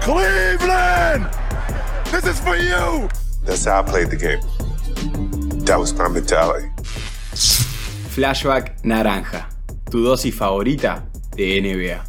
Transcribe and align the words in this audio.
Cleveland! 0.00 1.26
This 2.10 2.24
is 2.24 2.40
for 2.40 2.56
you! 2.56 3.08
That's 3.44 3.66
how 3.66 3.80
I 3.80 3.82
played 3.82 4.08
the 4.10 4.16
game. 4.16 4.40
That 5.66 5.78
was 5.78 5.92
my 5.94 6.08
mentality. 6.08 6.68
Flashback 8.14 8.82
Naranja, 8.82 9.46
tu 9.90 10.02
dosis 10.02 10.34
favorita 10.34 11.04
de 11.36 11.60
NBA. 11.60 12.02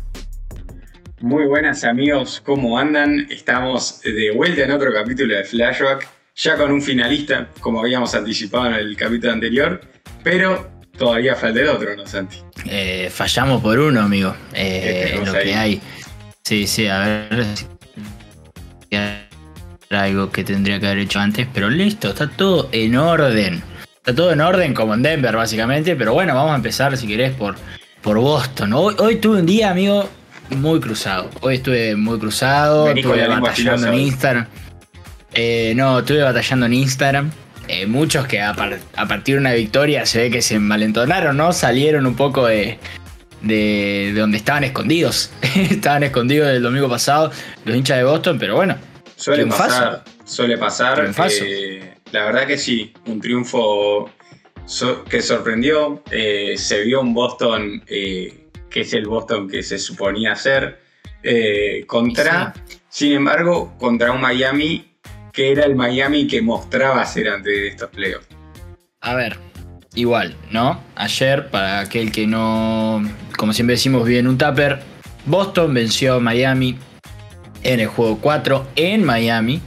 Muy 1.21 1.45
buenas 1.47 1.83
amigos, 1.83 2.41
¿cómo 2.43 2.79
andan? 2.79 3.27
Estamos 3.29 4.01
de 4.01 4.31
vuelta 4.35 4.63
en 4.63 4.71
otro 4.71 4.91
capítulo 4.93 5.35
de 5.35 5.43
Flashback, 5.43 6.07
ya 6.35 6.57
con 6.57 6.71
un 6.71 6.81
finalista, 6.81 7.49
como 7.59 7.81
habíamos 7.81 8.15
anticipado 8.15 8.67
en 8.67 8.73
el 8.75 8.95
capítulo 8.95 9.33
anterior, 9.33 9.81
pero 10.23 10.71
todavía 10.97 11.35
falta 11.35 11.59
el 11.59 11.67
otro, 11.67 11.95
¿no, 11.95 12.07
Santi? 12.07 12.37
Eh, 12.65 13.09
fallamos 13.11 13.61
por 13.61 13.77
uno, 13.77 14.01
amigo. 14.01 14.33
Eh, 14.53 15.11
¿Qué 15.19 15.25
lo 15.25 15.33
que 15.33 15.39
ahí? 15.39 15.51
hay. 15.53 15.81
Sí, 16.43 16.65
sí, 16.65 16.87
a 16.87 16.99
ver. 17.29 17.45
Era 18.91 20.03
algo 20.03 20.31
que 20.31 20.43
tendría 20.43 20.79
que 20.81 20.87
haber 20.87 20.99
hecho 20.99 21.19
antes, 21.19 21.47
pero 21.53 21.69
listo, 21.69 22.09
está 22.09 22.27
todo 22.27 22.67
en 22.73 22.97
orden. 22.97 23.63
Está 23.95 24.13
todo 24.13 24.31
en 24.33 24.41
orden 24.41 24.73
como 24.73 24.93
en 24.93 25.01
Denver, 25.01 25.35
básicamente. 25.35 25.95
Pero 25.95 26.13
bueno, 26.13 26.35
vamos 26.35 26.51
a 26.51 26.55
empezar, 26.55 26.97
si 26.97 27.07
querés, 27.07 27.31
por, 27.33 27.55
por 28.01 28.17
Boston. 28.19 28.73
Hoy, 28.73 28.95
hoy 28.97 29.15
tuve 29.17 29.39
un 29.39 29.45
día, 29.45 29.71
amigo, 29.71 30.09
muy 30.49 30.81
cruzado. 30.81 31.29
Hoy 31.39 31.55
estuve 31.55 31.95
muy 31.95 32.19
cruzado, 32.19 32.89
estuve 32.89 33.27
batallando 33.27 33.87
en. 33.87 33.93
Instagram. 33.95 34.47
Eh, 35.33 35.73
no, 35.77 35.99
estuve 35.99 36.21
batallando 36.21 36.65
en 36.65 36.73
Instagram. 36.73 37.31
Eh, 37.69 37.85
muchos 37.85 38.25
que 38.27 38.41
a, 38.41 38.53
par- 38.53 38.79
a 38.97 39.07
partir 39.07 39.35
de 39.35 39.39
una 39.41 39.53
victoria 39.53 40.05
se 40.05 40.23
ve 40.23 40.31
que 40.31 40.41
se 40.41 40.59
malentonaron, 40.59 41.37
¿no? 41.37 41.53
Salieron 41.53 42.05
un 42.05 42.15
poco 42.15 42.47
de, 42.47 42.77
de, 43.41 44.11
de 44.13 44.19
donde 44.19 44.37
estaban 44.37 44.63
escondidos. 44.63 45.31
estaban 45.55 46.03
escondidos 46.03 46.47
del 46.49 46.61
domingo 46.63 46.89
pasado 46.89 47.31
los 47.65 47.75
hinchas 47.75 47.97
de 47.97 48.03
Boston, 48.03 48.37
pero 48.39 48.55
bueno. 48.55 48.77
Suele 49.15 49.43
Triunfazo. 49.43 49.69
pasar, 49.69 50.03
suele 50.25 50.57
pasar. 50.57 51.11
Eh, 51.41 51.93
la 52.11 52.25
verdad 52.25 52.47
que 52.47 52.57
sí, 52.57 52.91
un 53.05 53.19
triunfo 53.21 54.09
so- 54.65 55.03
que 55.05 55.21
sorprendió. 55.21 56.01
eh, 56.11 56.55
se 56.57 56.81
vio 56.83 57.01
un 57.01 57.13
Boston 57.13 57.83
eh, 57.87 58.47
que 58.69 58.81
es 58.81 58.93
el 58.93 59.05
Boston 59.07 59.47
que 59.49 59.61
se 59.63 59.77
suponía 59.77 60.35
ser. 60.35 60.79
contra, 61.87 62.53
sin 62.89 63.13
embargo, 63.13 63.75
contra 63.77 64.11
un 64.11 64.21
Miami 64.21 64.87
que 65.31 65.51
era 65.51 65.65
el 65.65 65.75
Miami 65.75 66.27
que 66.27 66.41
mostraba 66.41 67.05
ser 67.05 67.29
antes 67.29 67.53
de 67.53 67.67
estos 67.67 67.89
playoffs. 67.89 68.27
A 69.01 69.15
ver, 69.15 69.37
igual, 69.95 70.35
¿no? 70.51 70.79
Ayer, 70.95 71.49
para 71.49 71.79
aquel 71.79 72.11
que 72.11 72.27
no, 72.27 73.03
como 73.37 73.53
siempre 73.53 73.75
decimos, 73.75 74.05
vive 74.05 74.19
en 74.19 74.27
un 74.27 74.37
tupper, 74.37 74.79
Boston 75.25 75.73
venció 75.73 76.15
a 76.15 76.19
Miami 76.19 76.77
en 77.63 77.79
el 77.79 77.87
juego 77.87 78.19
4 78.21 78.67
en 78.75 79.03
Miami 79.03 79.61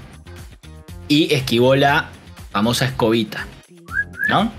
y 1.08 1.32
esquivó 1.32 1.76
la 1.76 2.08
famosa 2.50 2.86
escobita, 2.86 3.46
¿no? 4.28 4.52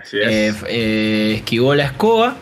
Así 0.00 0.18
es. 0.20 0.28
Eh, 0.28 0.54
eh, 0.68 1.32
esquivó 1.36 1.74
la 1.74 1.84
escoba. 1.84 2.36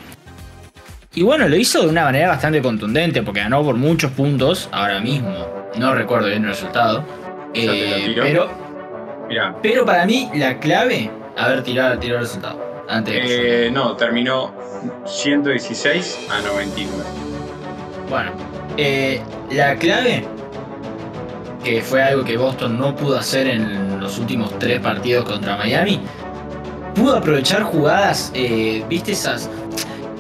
Y 1.15 1.23
bueno, 1.23 1.49
lo 1.49 1.57
hizo 1.57 1.81
de 1.81 1.89
una 1.89 2.03
manera 2.05 2.29
bastante 2.29 2.61
contundente, 2.61 3.23
porque 3.23 3.41
ganó 3.41 3.63
por 3.63 3.77
muchos 3.77 4.11
puntos 4.11 4.69
ahora 4.73 5.01
mismo. 5.01 5.47
No 5.79 5.95
recuerdo 5.95 6.27
bien 6.27 6.43
el 6.43 6.51
resultado. 6.51 7.07
Eh, 7.55 8.13
pero, 8.17 8.51
Mirá, 9.29 9.57
pero 9.63 9.87
para 9.87 10.05
mí, 10.07 10.29
la 10.35 10.59
clave. 10.59 11.11
A 11.37 11.49
ver, 11.49 11.63
tirar, 11.63 11.99
tirar 11.99 12.17
el 12.17 12.23
resultado. 12.23 12.85
Antes 12.89 13.25
eh, 13.27 13.71
no, 13.73 13.97
terminó 13.97 14.55
116 15.07 16.29
a 16.31 16.41
99. 16.41 17.05
Bueno, 18.09 18.31
eh, 18.77 19.21
la 19.51 19.77
clave. 19.77 20.25
Que 21.65 21.81
fue 21.81 22.03
algo 22.03 22.25
que 22.25 22.37
Boston 22.37 22.79
no 22.79 22.95
pudo 22.95 23.17
hacer 23.17 23.47
en 23.47 23.99
los 23.99 24.19
últimos 24.19 24.59
tres 24.59 24.81
partidos 24.81 25.25
contra 25.25 25.57
Miami. 25.57 25.99
Pudo 26.95 27.17
aprovechar 27.17 27.63
jugadas, 27.63 28.31
eh, 28.35 28.85
viste 28.87 29.13
esas. 29.13 29.49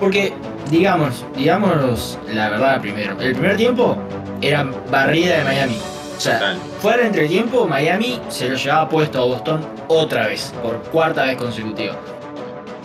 Porque, 0.01 0.33
digamos, 0.71 1.25
digamos 1.37 2.19
la 2.33 2.49
verdad 2.49 2.81
primero. 2.81 3.21
El 3.21 3.33
primer 3.33 3.59
tiempo 3.59 3.99
era 4.41 4.65
barrida 4.91 5.37
de 5.37 5.45
Miami. 5.45 5.79
O 6.17 6.21
sea, 6.21 6.39
Total. 6.39 6.57
fuera 6.81 6.99
de 6.99 7.07
entretiempo, 7.09 7.67
Miami 7.67 8.21
se 8.29 8.49
lo 8.49 8.57
llevaba 8.57 8.89
puesto 8.89 9.21
a 9.21 9.25
Boston 9.25 9.67
otra 9.89 10.29
vez, 10.29 10.53
por 10.63 10.79
cuarta 10.85 11.25
vez 11.25 11.37
consecutiva. 11.37 11.97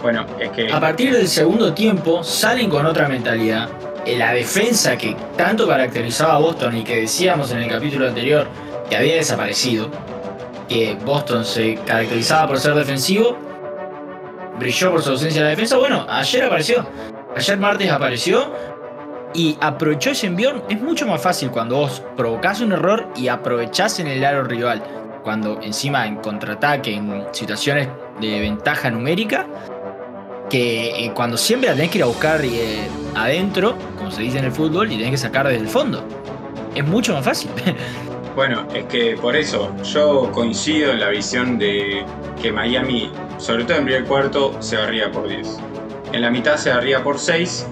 Bueno, 0.01 0.25
es 0.39 0.49
que 0.51 0.71
A 0.71 0.79
partir 0.79 1.13
del 1.13 1.27
segundo 1.27 1.73
tiempo 1.73 2.23
salen 2.23 2.69
con 2.69 2.85
otra 2.85 3.07
mentalidad. 3.07 3.69
La 4.07 4.33
defensa 4.33 4.97
que 4.97 5.15
tanto 5.37 5.67
caracterizaba 5.67 6.35
a 6.35 6.39
Boston 6.39 6.77
y 6.77 6.83
que 6.83 7.01
decíamos 7.01 7.51
en 7.51 7.59
el 7.59 7.69
capítulo 7.69 8.07
anterior 8.07 8.47
que 8.89 8.95
había 8.95 9.15
desaparecido, 9.15 9.89
que 10.67 10.97
Boston 11.05 11.45
se 11.45 11.75
caracterizaba 11.85 12.47
por 12.47 12.59
ser 12.59 12.73
defensivo, 12.73 13.37
brilló 14.57 14.91
por 14.91 15.03
su 15.03 15.11
ausencia 15.11 15.39
en 15.39 15.43
la 15.45 15.49
defensa. 15.51 15.77
Bueno, 15.77 16.05
ayer 16.09 16.43
apareció. 16.43 16.85
Ayer 17.35 17.57
martes 17.57 17.91
apareció 17.91 18.51
y 19.33 19.57
aprovechó 19.61 20.11
ese 20.11 20.27
envión. 20.27 20.63
Es 20.69 20.81
mucho 20.81 21.07
más 21.07 21.21
fácil 21.21 21.51
cuando 21.51 21.77
vos 21.77 22.03
provocás 22.17 22.61
un 22.61 22.71
error 22.71 23.07
y 23.15 23.27
aprovechás 23.27 23.99
en 23.99 24.07
el 24.07 24.23
aro 24.23 24.43
rival. 24.43 24.83
Cuando 25.23 25.61
encima 25.61 26.07
en 26.07 26.17
contraataque, 26.17 26.95
en 26.95 27.25
situaciones 27.31 27.89
de 28.19 28.39
ventaja 28.39 28.89
numérica, 28.89 29.45
que 30.49 31.05
eh, 31.05 31.11
cuando 31.13 31.37
siempre 31.37 31.69
la 31.69 31.75
tenés 31.75 31.91
que 31.91 31.99
ir 31.99 32.03
a 32.03 32.07
buscar 32.07 32.41
eh, 32.43 32.87
adentro, 33.15 33.75
como 33.97 34.11
se 34.11 34.21
dice 34.21 34.39
en 34.39 34.45
el 34.45 34.51
fútbol, 34.51 34.91
y 34.91 34.97
tenés 34.97 35.11
que 35.11 35.17
sacar 35.17 35.47
desde 35.47 35.61
el 35.61 35.67
fondo. 35.67 36.03
Es 36.73 36.85
mucho 36.85 37.13
más 37.13 37.25
fácil. 37.25 37.51
Bueno, 38.35 38.65
es 38.73 38.85
que 38.85 39.17
por 39.19 39.35
eso 39.35 39.75
yo 39.83 40.31
coincido 40.31 40.91
en 40.91 41.01
la 41.01 41.09
visión 41.09 41.57
de 41.57 42.05
que 42.41 42.53
Miami, 42.53 43.11
sobre 43.37 43.65
todo 43.65 43.77
en 43.77 43.85
primer 43.85 44.05
cuarto, 44.05 44.55
se 44.61 44.77
barría 44.77 45.11
por 45.11 45.27
10. 45.27 45.59
En 46.13 46.21
la 46.21 46.29
mitad 46.29 46.55
se 46.55 46.69
barría 46.69 47.03
por 47.03 47.19
6, 47.19 47.67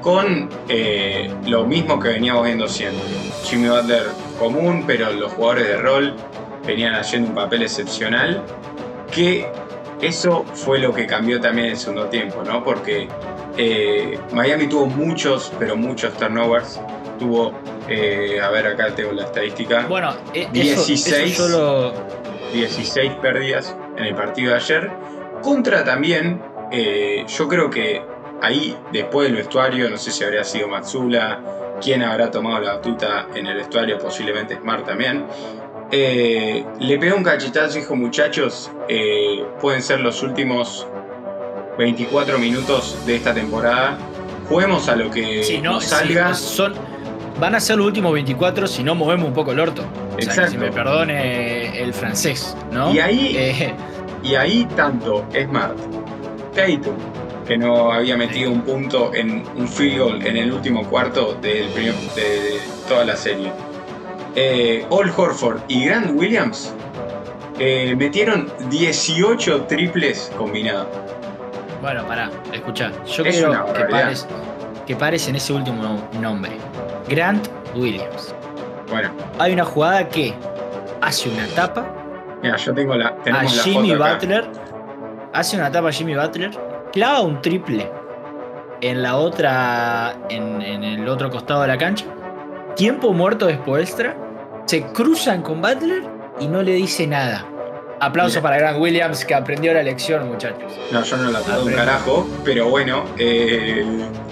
con 0.00 0.48
eh, 0.68 1.30
lo 1.46 1.64
mismo 1.64 1.98
que 1.98 2.08
veníamos 2.08 2.44
viendo 2.44 2.68
siempre. 2.68 3.02
Jimmy 3.44 3.68
Butler 3.68 4.06
común, 4.38 4.84
pero 4.86 5.12
los 5.12 5.32
jugadores 5.32 5.68
de 5.68 5.76
rol 5.76 6.14
venían 6.66 6.94
haciendo 6.94 7.30
un 7.30 7.34
papel 7.34 7.62
excepcional, 7.62 8.42
que 9.12 9.46
eso 10.00 10.44
fue 10.54 10.78
lo 10.78 10.94
que 10.94 11.06
cambió 11.06 11.40
también 11.40 11.66
en 11.66 11.72
el 11.72 11.78
segundo 11.78 12.06
tiempo, 12.06 12.42
¿no? 12.44 12.64
Porque 12.64 13.08
eh, 13.56 14.18
Miami 14.32 14.66
tuvo 14.66 14.86
muchos, 14.86 15.52
pero 15.58 15.76
muchos 15.76 16.14
turnovers. 16.14 16.80
Tuvo, 17.18 17.52
eh, 17.88 18.40
a 18.42 18.48
ver, 18.48 18.66
acá 18.66 18.94
tengo 18.94 19.12
la 19.12 19.24
estadística. 19.24 19.86
bueno, 19.86 20.14
eh, 20.32 20.48
eso, 20.54 20.86
16. 20.86 21.32
eso 21.34 21.48
solo. 21.48 21.92
16 22.54 23.12
pérdidas 23.20 23.76
en 23.96 24.06
el 24.06 24.14
partido 24.14 24.50
de 24.52 24.56
ayer. 24.56 24.90
Contra 25.42 25.84
también, 25.84 26.42
yo 26.72 27.48
creo 27.48 27.70
que 27.70 28.02
ahí, 28.42 28.76
después 28.92 29.28
del 29.28 29.36
vestuario, 29.36 29.88
no 29.90 29.96
sé 29.96 30.10
si 30.10 30.24
habría 30.24 30.44
sido 30.44 30.68
Matsula, 30.68 31.40
quién 31.82 32.02
habrá 32.02 32.30
tomado 32.30 32.60
la 32.60 32.74
batuta 32.74 33.26
en 33.34 33.46
el 33.46 33.56
vestuario, 33.56 33.98
posiblemente 33.98 34.56
Smart 34.56 34.86
también. 34.86 35.24
eh, 35.92 36.64
le 36.78 36.98
pegó 36.98 37.16
un 37.16 37.24
cachetazo 37.24 37.78
y 37.78 37.80
dijo, 37.80 37.96
muchachos, 37.96 38.70
eh, 38.88 39.44
pueden 39.60 39.82
ser 39.82 39.98
los 40.00 40.22
últimos 40.22 40.86
24 41.78 42.38
minutos 42.38 42.96
de 43.06 43.16
esta 43.16 43.34
temporada. 43.34 43.98
Juguemos 44.48 44.88
a 44.88 44.94
lo 44.96 45.10
que 45.10 45.42
Si 45.42 45.58
no, 45.60 45.72
nos 45.72 45.84
si 45.84 45.90
salga. 45.90 46.34
son, 46.34 46.74
van 47.40 47.54
a 47.56 47.60
ser 47.60 47.76
los 47.78 47.86
últimos 47.86 48.12
24 48.12 48.66
si 48.68 48.82
no 48.84 48.94
movemos 48.94 49.26
un 49.28 49.34
poco 49.34 49.50
el 49.52 49.58
orto. 49.60 49.82
O 49.82 50.10
sea, 50.10 50.16
que 50.18 50.24
Exacto. 50.26 50.50
si 50.52 50.58
me 50.58 50.70
perdone 50.70 51.80
el 51.82 51.92
francés, 51.94 52.56
¿no? 52.70 52.92
Y 52.94 52.98
ahí- 53.00 53.36
Eh, 53.36 53.74
Y 54.22 54.34
ahí 54.34 54.68
tanto 54.76 55.24
Smart, 55.32 55.76
Tatum, 56.54 56.94
que 57.46 57.56
no 57.58 57.92
había 57.92 58.16
metido 58.16 58.50
un 58.50 58.62
punto 58.62 59.12
en 59.14 59.44
un 59.56 59.66
field 59.68 59.98
goal 59.98 60.26
en 60.26 60.36
el 60.36 60.52
último 60.52 60.84
cuarto 60.88 61.34
del 61.40 61.68
primer- 61.70 61.94
de, 62.14 62.60
toda 62.88 63.04
la 63.04 63.16
serie. 63.16 63.50
Eh, 64.36 64.86
All 64.90 65.10
Horford 65.16 65.60
y 65.68 65.84
Grant 65.86 66.12
Williams 66.14 66.72
eh, 67.58 67.94
metieron 67.96 68.50
18 68.70 69.62
triples 69.62 70.30
combinados. 70.38 70.86
bueno, 71.82 72.06
pará, 72.06 72.30
escuchá. 72.52 72.92
Yo 73.06 73.24
Es 73.24 73.42
una 73.42 73.64
que 73.72 73.84
pares, 73.84 74.26
que 74.86 74.96
pares 74.96 75.28
en 75.28 75.36
ese 75.36 75.52
último 75.52 76.00
nombre. 76.20 76.52
Grant 77.08 77.48
Williams. 77.74 78.34
Bueno, 78.88 79.10
Hay 79.38 79.52
una 79.52 79.64
jugada 79.64 80.08
que 80.08 80.34
hace 81.00 81.28
una 81.28 81.46
tapa 81.48 81.86
mira, 82.42 82.56
yo 82.56 82.74
tengo 82.74 82.94
la. 82.96 83.08
a 83.08 83.16
Tenemos 83.22 83.56
la 83.56 83.62
Jimmy 83.62 83.90
foto 83.90 84.04
acá. 84.04 84.14
Butler. 84.14 84.44
Hace 85.32 85.56
una 85.56 85.70
tapa 85.70 85.88
a 85.88 85.92
Jimmy 85.92 86.14
Butler. 86.16 86.50
Clava 86.92 87.20
un 87.22 87.40
triple 87.40 87.90
en 88.80 89.02
la 89.02 89.16
otra. 89.16 90.14
En, 90.28 90.60
en 90.62 90.82
el 90.84 91.08
otro 91.08 91.30
costado 91.30 91.62
de 91.62 91.68
la 91.68 91.78
cancha. 91.78 92.04
Tiempo 92.76 93.12
muerto 93.12 93.46
de 93.46 93.54
Spoelstra. 93.54 94.16
Se 94.66 94.82
cruzan 94.92 95.42
con 95.42 95.60
Butler 95.60 96.02
y 96.40 96.46
no 96.48 96.62
le 96.62 96.72
dice 96.72 97.06
nada. 97.06 97.44
Aplauso 98.00 98.38
Mira. 98.38 98.42
para 98.42 98.58
Grant 98.58 98.78
Williams 98.80 99.24
que 99.24 99.34
aprendió 99.34 99.74
la 99.74 99.82
lección, 99.82 100.26
muchachos. 100.28 100.72
No, 100.90 101.02
yo 101.02 101.16
no 101.18 101.30
la 101.30 101.40
tengo 101.40 101.64
un 101.64 101.72
carajo, 101.72 102.26
pero 102.44 102.70
bueno, 102.70 103.04
eh, 103.18 103.84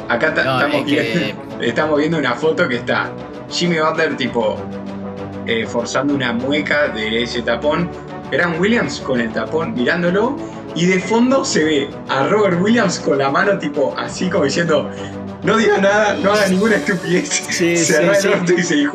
acá 0.09 0.33
ta- 0.33 0.45
No, 0.45 0.61
estamos, 0.61 0.77
es 0.81 0.85
que- 0.87 1.19
viendo, 1.19 1.61
estamos 1.61 1.99
viendo 1.99 2.19
una 2.19 2.35
foto 2.35 2.67
que 2.69 2.77
está 2.77 3.11
Jimmy 3.51 3.79
Butler 3.81 4.17
tipo 4.17 4.57
eh, 5.47 5.67
forzando 5.67 6.15
una 6.15 6.33
mueca 6.33 6.89
de 6.89 7.23
ese 7.25 7.43
tapón. 7.43 7.91
Grant 8.31 8.59
Williams 8.61 9.01
con 9.01 9.21
el 9.21 9.31
tapón 9.33 9.75
mirándolo 9.75 10.37
y 10.75 10.87
de 10.87 11.01
fondo 11.01 11.45
se 11.45 11.65
ve 11.65 11.91
a 12.09 12.27
Robert 12.27 12.61
Williams 12.61 12.99
con 13.01 13.19
la 13.19 13.31
mano 13.31 13.59
tipo 13.59 13.95
así 13.97 14.29
como 14.29 14.45
diciendo 14.45 14.91
no 15.43 15.57
diga 15.57 15.79
nada, 15.79 16.15
no 16.15 16.33
haga 16.33 16.49
ninguna 16.49 16.77
estupidez. 16.77 17.29
Sí, 17.29 17.77
Cerrá 17.77 18.15
sí, 18.21 18.27
el 18.27 18.33
sí. 18.35 18.39
orto 18.41 18.53
y 18.55 18.63
seguí. 18.63 18.87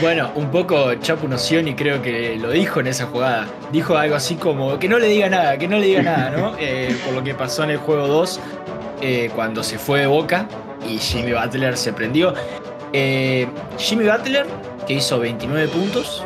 Bueno, 0.00 0.30
un 0.34 0.50
poco 0.50 0.94
Chapu 0.96 1.28
Nocioni 1.28 1.74
creo 1.74 2.00
que 2.00 2.36
lo 2.36 2.50
dijo 2.50 2.80
en 2.80 2.86
esa 2.88 3.06
jugada. 3.06 3.48
Dijo 3.72 3.96
algo 3.96 4.16
así 4.16 4.36
como 4.36 4.78
que 4.78 4.88
no 4.88 4.98
le 4.98 5.08
diga 5.08 5.28
nada, 5.28 5.58
que 5.58 5.68
no 5.68 5.78
le 5.78 5.86
diga 5.86 6.02
nada, 6.02 6.30
¿no? 6.30 6.56
Eh, 6.60 6.96
por 7.04 7.14
lo 7.14 7.24
que 7.24 7.34
pasó 7.34 7.64
en 7.64 7.70
el 7.70 7.78
juego 7.78 8.06
2, 8.06 8.40
eh, 9.02 9.30
cuando 9.34 9.62
se 9.62 9.78
fue 9.78 10.00
de 10.00 10.06
boca 10.06 10.46
y 10.88 10.98
Jimmy 10.98 11.32
Butler 11.32 11.76
se 11.76 11.92
prendió. 11.92 12.34
Eh, 12.92 13.46
Jimmy 13.78 14.04
Butler, 14.04 14.46
que 14.86 14.94
hizo 14.94 15.18
29 15.18 15.68
puntos, 15.68 16.24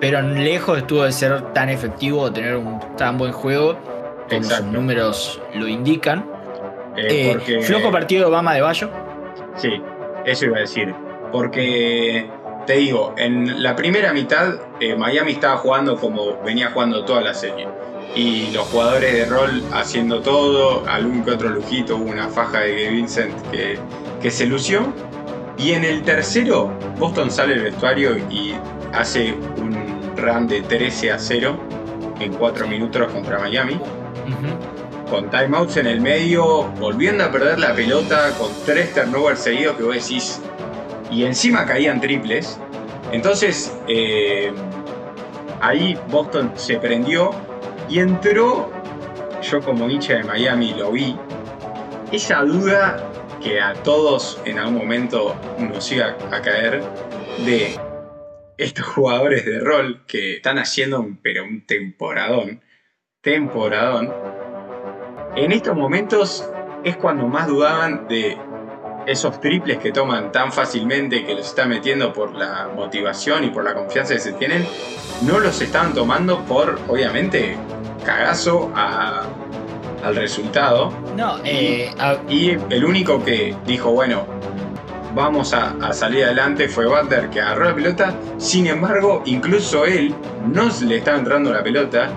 pero 0.00 0.22
lejos 0.22 0.78
estuvo 0.78 1.04
de 1.04 1.12
ser 1.12 1.52
tan 1.52 1.68
efectivo 1.68 2.20
o 2.22 2.32
tener 2.32 2.56
un 2.56 2.80
tan 2.96 3.16
buen 3.18 3.32
juego 3.32 3.76
como 4.28 4.42
sus 4.42 4.52
Exacto. 4.52 4.72
números 4.72 5.40
lo 5.54 5.68
indican. 5.68 6.26
Eh, 6.96 7.06
Eh, 7.10 7.32
porque, 7.32 7.60
Flojo 7.62 7.90
partido 7.90 8.22
de 8.22 8.26
Obama 8.28 8.54
de 8.54 8.60
Bayo. 8.60 8.88
Sí, 9.56 9.80
eso 10.24 10.46
iba 10.46 10.58
a 10.58 10.60
decir. 10.60 10.94
Porque 11.32 12.30
te 12.66 12.74
digo, 12.74 13.14
en 13.18 13.62
la 13.62 13.74
primera 13.76 14.12
mitad 14.12 14.54
eh, 14.80 14.94
Miami 14.96 15.32
estaba 15.32 15.56
jugando 15.56 15.96
como 15.96 16.40
venía 16.42 16.70
jugando 16.70 17.04
toda 17.04 17.20
la 17.20 17.34
serie. 17.34 17.66
Y 18.14 18.52
los 18.52 18.64
jugadores 18.68 19.12
de 19.12 19.24
rol 19.26 19.62
haciendo 19.72 20.20
todo, 20.20 20.84
algún 20.88 21.24
que 21.24 21.32
otro 21.32 21.48
lujito, 21.48 21.96
hubo 21.96 22.10
una 22.10 22.28
faja 22.28 22.60
de 22.60 22.88
Vincent 22.90 23.34
que, 23.50 23.76
que 24.22 24.30
se 24.30 24.46
lució. 24.46 24.92
Y 25.58 25.72
en 25.72 25.84
el 25.84 26.02
tercero, 26.02 26.70
Boston 26.98 27.30
sale 27.30 27.54
del 27.54 27.64
vestuario 27.64 28.16
y 28.30 28.54
hace 28.92 29.34
un 29.56 29.83
run 30.24 30.46
de 30.48 30.62
13 30.62 31.12
a 31.12 31.18
0 31.18 31.56
en 32.20 32.32
4 32.34 32.66
minutos 32.68 33.12
contra 33.12 33.38
Miami 33.38 33.74
Ujú. 33.74 35.10
con 35.10 35.30
timeouts 35.30 35.76
en 35.76 35.86
el 35.86 36.00
medio, 36.00 36.64
volviendo 36.78 37.24
a 37.24 37.30
perder 37.30 37.58
la 37.58 37.74
pelota 37.74 38.30
con 38.38 38.50
tres 38.64 38.94
turnovers 38.94 39.40
seguidos 39.40 39.76
que 39.76 39.82
vos 39.82 39.94
decís. 39.94 40.40
Y 41.10 41.24
encima 41.24 41.66
caían 41.66 42.00
triples. 42.00 42.58
Entonces, 43.12 43.76
eh, 43.86 44.52
ahí 45.60 45.96
Boston 46.08 46.52
se 46.56 46.78
prendió 46.78 47.30
y 47.88 47.98
entró, 47.98 48.70
yo 49.42 49.60
como 49.60 49.88
hincha 49.90 50.14
de 50.14 50.24
Miami 50.24 50.74
lo 50.74 50.90
vi, 50.92 51.16
esa 52.10 52.40
duda 52.42 53.10
que 53.42 53.60
a 53.60 53.74
todos 53.74 54.40
en 54.46 54.58
algún 54.58 54.78
momento 54.78 55.34
nos 55.58 55.92
iba 55.92 56.16
a 56.32 56.40
caer 56.40 56.82
de 57.44 57.78
estos 58.58 58.86
jugadores 58.86 59.44
de 59.44 59.60
rol 59.60 60.04
que 60.06 60.36
están 60.36 60.58
haciendo 60.58 61.00
un, 61.00 61.16
pero 61.16 61.44
un 61.44 61.64
temporadón, 61.66 62.60
temporadón, 63.20 64.12
en 65.36 65.52
estos 65.52 65.74
momentos 65.76 66.48
es 66.84 66.96
cuando 66.96 67.26
más 67.26 67.46
dudaban 67.48 68.06
de 68.08 68.36
esos 69.06 69.40
triples 69.40 69.78
que 69.78 69.90
toman 69.92 70.32
tan 70.32 70.52
fácilmente, 70.52 71.24
que 71.24 71.34
los 71.34 71.46
están 71.46 71.68
metiendo 71.68 72.12
por 72.12 72.34
la 72.34 72.70
motivación 72.74 73.44
y 73.44 73.50
por 73.50 73.64
la 73.64 73.74
confianza 73.74 74.14
que 74.14 74.20
se 74.20 74.32
tienen, 74.32 74.66
no 75.22 75.40
los 75.40 75.60
estaban 75.60 75.92
tomando 75.92 76.38
por, 76.44 76.78
obviamente, 76.88 77.56
cagazo 78.04 78.70
a- 78.74 79.24
al 80.02 80.16
resultado. 80.16 80.90
No, 81.16 81.38
eh, 81.44 81.90
Y 82.28 82.50
el 82.70 82.84
único 82.84 83.22
que 83.24 83.54
dijo, 83.66 83.90
bueno, 83.92 84.26
vamos 85.14 85.52
a, 85.54 85.74
a 85.80 85.92
salir 85.92 86.24
adelante 86.24 86.68
fue 86.68 86.86
Butler, 86.86 87.30
que 87.30 87.40
agarró 87.40 87.64
la 87.66 87.74
pelota. 87.74 88.14
Sin 88.38 88.66
embargo, 88.66 89.22
incluso 89.26 89.84
él 89.86 90.14
no 90.52 90.68
le 90.86 90.98
estaba 90.98 91.18
entrando 91.18 91.52
la 91.52 91.62
pelota. 91.62 92.08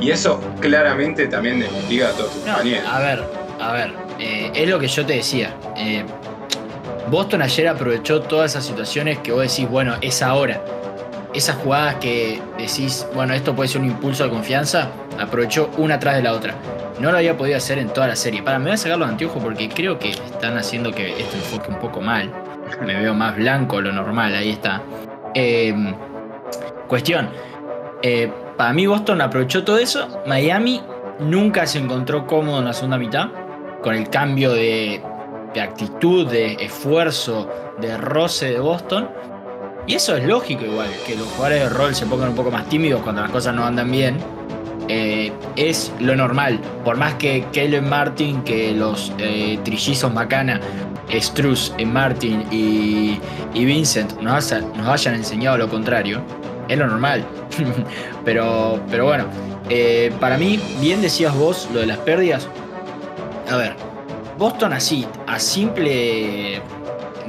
Y 0.00 0.10
eso 0.10 0.40
claramente 0.60 1.26
también 1.26 1.58
desmotiva 1.60 2.08
a 2.08 2.12
todos 2.12 2.32
sus 2.32 2.44
No, 2.44 2.52
compañeros. 2.52 2.86
a 2.92 2.98
ver, 2.98 3.24
a 3.60 3.72
ver, 3.72 3.92
eh, 4.18 4.50
es 4.54 4.68
lo 4.68 4.78
que 4.78 4.88
yo 4.88 5.06
te 5.06 5.14
decía. 5.14 5.54
eh, 5.76 6.04
Boston 7.10 7.40
ayer 7.40 7.68
aprovechó 7.68 8.20
todas 8.20 8.50
esas 8.50 8.66
situaciones 8.66 9.18
que 9.18 9.30
vos 9.32 9.42
decís, 9.42 9.68
bueno, 9.70 9.94
es 10.00 10.22
ahora. 10.22 10.60
Esas 11.32 11.56
jugadas 11.56 11.94
que 11.96 12.42
decís, 12.58 13.06
bueno, 13.14 13.32
esto 13.32 13.54
puede 13.54 13.68
ser 13.68 13.80
un 13.80 13.86
impulso 13.86 14.24
de 14.24 14.30
confianza, 14.30 14.88
aprovechó 15.18 15.70
una 15.76 15.98
tras 16.00 16.16
de 16.16 16.22
la 16.22 16.32
otra. 16.32 16.54
No 17.00 17.10
lo 17.12 17.18
había 17.18 17.36
podido 17.36 17.56
hacer 17.56 17.78
en 17.78 17.88
toda 17.88 18.08
la 18.08 18.16
serie. 18.16 18.42
Para, 18.42 18.58
me 18.58 18.66
voy 18.66 18.74
a 18.74 18.76
sacar 18.76 18.98
los 18.98 19.08
anteojos 19.08 19.42
porque 19.42 19.68
creo 19.68 19.98
que 19.98 20.10
están 20.10 20.56
haciendo 20.56 20.92
que 20.92 21.10
esto 21.20 21.36
enfoque 21.36 21.70
un 21.70 21.78
poco 21.78 22.00
mal. 22.00 22.32
Me 22.84 22.94
veo 22.94 23.14
más 23.14 23.36
blanco 23.36 23.80
lo 23.80 23.92
normal, 23.92 24.34
ahí 24.34 24.50
está. 24.50 24.82
Eh, 25.34 25.74
cuestión. 26.88 27.28
eh, 28.02 28.30
para 28.56 28.72
mí 28.72 28.86
Boston 28.86 29.20
aprovechó 29.20 29.64
todo 29.64 29.78
eso. 29.78 30.22
Miami 30.26 30.80
nunca 31.20 31.66
se 31.66 31.78
encontró 31.78 32.26
cómodo 32.26 32.60
en 32.60 32.64
la 32.64 32.72
segunda 32.72 32.96
mitad. 32.98 33.28
Con 33.82 33.94
el 33.94 34.08
cambio 34.08 34.52
de, 34.52 35.02
de 35.52 35.60
actitud, 35.60 36.26
de 36.26 36.54
esfuerzo, 36.54 37.48
de 37.78 37.96
roce 37.98 38.52
de 38.52 38.58
Boston. 38.58 39.10
Y 39.86 39.94
eso 39.94 40.16
es 40.16 40.24
lógico 40.24 40.64
igual, 40.64 40.88
que 41.06 41.14
los 41.14 41.28
jugadores 41.28 41.62
de 41.62 41.68
rol 41.68 41.94
se 41.94 42.06
pongan 42.06 42.30
un 42.30 42.34
poco 42.34 42.50
más 42.50 42.68
tímidos 42.68 43.02
cuando 43.02 43.22
las 43.22 43.30
cosas 43.30 43.54
no 43.54 43.64
andan 43.64 43.88
bien. 43.92 44.16
Eh, 44.88 45.32
es 45.56 45.92
lo 46.00 46.14
normal. 46.16 46.60
Por 46.84 46.96
más 46.96 47.14
que 47.14 47.44
Kellen 47.52 47.88
Martin, 47.88 48.42
que 48.42 48.72
los 48.72 49.12
eh, 49.18 49.58
trillizos 49.64 50.12
Macana, 50.12 50.60
Struz, 51.12 51.72
eh, 51.78 51.86
Martin 51.86 52.44
y, 52.50 53.18
Vincent 53.54 54.20
nos, 54.20 54.52
nos 54.52 54.88
hayan 54.88 55.14
enseñado 55.14 55.58
lo 55.58 55.68
contrario, 55.68 56.22
es 56.68 56.78
lo 56.78 56.86
normal. 56.86 57.24
pero, 58.24 58.80
pero 58.90 59.06
bueno, 59.06 59.24
para 60.20 60.36
mí, 60.36 60.60
bien 60.80 61.00
decías 61.00 61.34
vos 61.34 61.68
lo 61.72 61.80
de 61.80 61.86
las 61.86 61.98
pérdidas. 61.98 62.48
A 63.50 63.56
ver, 63.56 63.74
Boston 64.38 64.72
así, 64.72 65.06
a 65.26 65.38
simple 65.38 66.60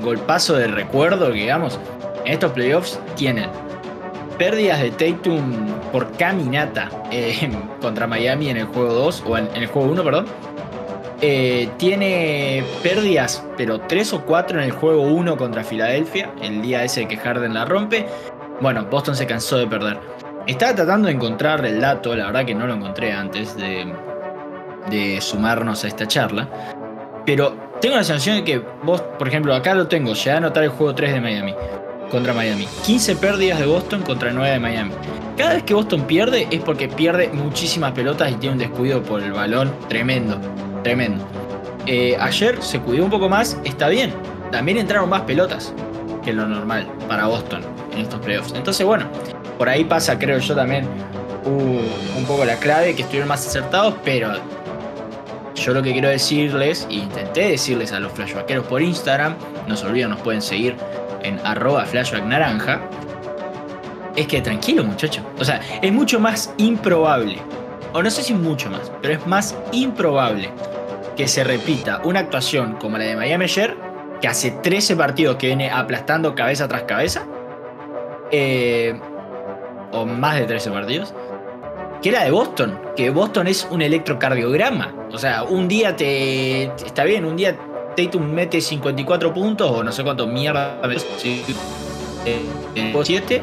golpazo 0.02 0.56
de 0.56 0.68
recuerdo, 0.68 1.32
digamos, 1.32 1.80
en 2.26 2.34
estos 2.34 2.52
playoffs 2.52 3.00
tienen 3.16 3.50
pérdidas 4.38 4.82
de 4.82 4.92
Tatum 4.92 5.68
por 5.92 6.12
caminata 6.14 6.90
eh, 7.12 7.50
contra 7.82 8.08
Miami 8.08 8.50
en 8.50 8.58
el 8.58 8.66
juego 8.66 8.94
2, 8.94 9.24
o 9.28 9.38
en, 9.38 9.50
el 9.56 9.68
juego 9.68 9.92
1, 9.92 10.04
perdón. 10.04 10.26
Eh, 11.20 11.70
tiene 11.78 12.64
pérdidas, 12.84 13.44
pero 13.58 13.82
3 13.82 14.14
o 14.14 14.26
4 14.26 14.60
en 14.60 14.66
el 14.66 14.72
juego 14.72 15.02
1 15.02 15.36
contra 15.38 15.64
Filadelfia, 15.64 16.32
el 16.42 16.62
día 16.62 16.84
ese 16.84 17.08
que 17.08 17.18
Harden 17.18 17.54
la 17.54 17.66
rompe. 17.66 18.06
Bueno, 18.62 18.86
Boston 18.86 19.16
se 19.16 19.26
cansó 19.26 19.58
de 19.58 19.68
perder. 19.68 20.00
Estaba 20.46 20.76
tratando 20.76 21.08
de 21.08 21.16
encontrar 21.16 21.66
el 21.66 21.82
dato, 21.82 22.16
la 22.16 22.28
verdad 22.28 22.46
que 22.46 22.56
no 22.56 22.68
lo 22.68 22.76
encontré 22.76 23.12
antes 23.12 23.58
de, 23.58 23.92
de 24.90 25.20
sumarnos 25.20 25.84
a 25.84 25.88
esta 25.88 26.08
charla. 26.08 26.48
Pero 27.26 27.56
tengo 27.82 27.96
la 27.98 28.04
sensación 28.04 28.38
de 28.38 28.44
que 28.44 28.62
vos, 28.84 29.02
por 29.02 29.28
ejemplo, 29.28 29.54
acá 29.54 29.74
lo 29.74 29.88
tengo, 29.88 30.14
llegué 30.14 30.32
a 30.32 30.38
anotar 30.38 30.64
el 30.64 30.70
juego 30.70 30.96
3 30.96 31.14
de 31.14 31.22
Miami 31.22 31.56
contra 32.10 32.34
Miami. 32.34 32.68
15 32.86 33.16
pérdidas 33.18 33.60
de 33.60 33.66
Boston 33.66 34.02
contra 34.02 34.32
9 34.32 34.52
de 34.52 34.60
Miami. 34.60 34.92
Cada 35.38 35.54
vez 35.54 35.64
que 35.64 35.74
Boston 35.74 36.04
pierde 36.04 36.48
es 36.50 36.62
porque 36.62 36.88
pierde 36.88 37.30
muchísimas 37.30 37.92
pelotas 37.92 38.32
y 38.32 38.36
tiene 38.36 38.54
un 38.54 38.60
descuido 38.60 39.04
por 39.04 39.22
el 39.22 39.34
balón 39.34 39.74
tremendo. 39.88 40.40
Tremendo. 40.84 41.24
Eh, 41.86 42.18
ayer 42.20 42.62
se 42.62 42.80
cuidó 42.80 43.06
un 43.06 43.12
poco 43.12 43.30
más, 43.30 43.58
está 43.64 43.88
bien. 43.90 44.14
También 44.52 44.78
entraron 44.78 45.10
más 45.10 45.22
pelotas 45.22 45.74
que 46.24 46.34
lo 46.34 46.48
normal 46.48 46.88
para 47.08 47.28
Boston 47.28 47.62
en 47.94 48.00
estos 48.00 48.20
playoffs. 48.20 48.54
Entonces, 48.56 48.86
bueno, 48.86 49.06
por 49.58 49.70
ahí 49.70 49.84
pasa, 49.84 50.18
creo 50.18 50.40
yo 50.40 50.56
también, 50.56 50.88
un 51.46 52.26
poco 52.26 52.44
la 52.44 52.58
clave, 52.58 52.96
que 52.96 53.04
estuvieron 53.04 53.30
más 53.30 53.46
acertados, 53.46 53.96
pero 54.04 54.34
yo 55.56 55.74
lo 55.74 55.82
que 55.82 55.92
quiero 55.92 56.10
decirles, 56.10 56.88
e 56.90 56.96
intenté 56.96 57.50
decirles 57.50 57.92
a 57.92 58.00
los 58.00 58.12
flashbackeros 58.12 58.66
por 58.68 58.82
Instagram, 58.82 59.36
no 59.68 59.76
se 59.76 59.86
olviden, 59.86 60.10
nos 60.10 60.20
pueden 60.20 60.42
seguir 60.42 60.76
en 61.28 61.40
arroba 61.46 61.86
flashback 61.86 62.24
naranja, 62.26 62.82
es 64.16 64.28
que 64.28 64.42
tranquilo 64.42 64.84
muchacho. 64.84 65.22
O 65.40 65.46
sea, 65.46 65.62
es 65.82 65.92
mucho 65.92 66.20
más 66.20 66.54
improbable, 66.58 67.38
o 67.94 68.02
no 68.02 68.10
sé 68.10 68.24
si 68.24 68.34
mucho 68.34 68.70
más, 68.70 68.92
pero 69.02 69.14
es 69.14 69.28
más 69.28 69.56
improbable 69.72 70.50
que 71.16 71.28
se 71.28 71.44
repita 71.44 72.02
una 72.04 72.22
actuación 72.22 72.76
como 72.76 72.98
la 72.98 73.06
de 73.06 73.16
Miami 73.16 73.46
ayer, 73.46 73.76
que 74.22 74.28
hace 74.28 74.52
13 74.52 74.96
partidos 74.96 75.36
que 75.38 75.48
viene 75.48 75.70
aplastando 75.70 76.36
cabeza 76.36 76.68
tras 76.68 76.84
cabeza, 76.84 77.26
eh, 78.32 79.00
o 79.92 80.06
más 80.06 80.36
de 80.36 80.46
13 80.46 80.72
partidos, 80.72 81.14
que 82.02 82.12
la 82.12 82.24
de 82.24 82.32
Boston, 82.32 82.80
que 82.96 83.10
Boston 83.10 83.48
es 83.48 83.68
un 83.70 83.82
electrocardiograma. 83.82 84.94
O 85.12 85.18
sea, 85.18 85.44
un 85.44 85.68
día 85.68 85.96
te. 85.96 86.64
Está 86.64 87.04
bien, 87.04 87.26
un 87.26 87.36
día 87.36 87.58
Tatum 87.98 88.24
mete 88.32 88.62
54 88.62 89.34
puntos 89.34 89.70
o 89.72 89.84
no 89.84 89.92
sé 89.92 90.04
cuánto 90.04 90.28
mierda. 90.28 90.80
sí, 91.18 91.44
eh, 92.26 92.42
eh, 92.76 92.94
7 93.04 93.42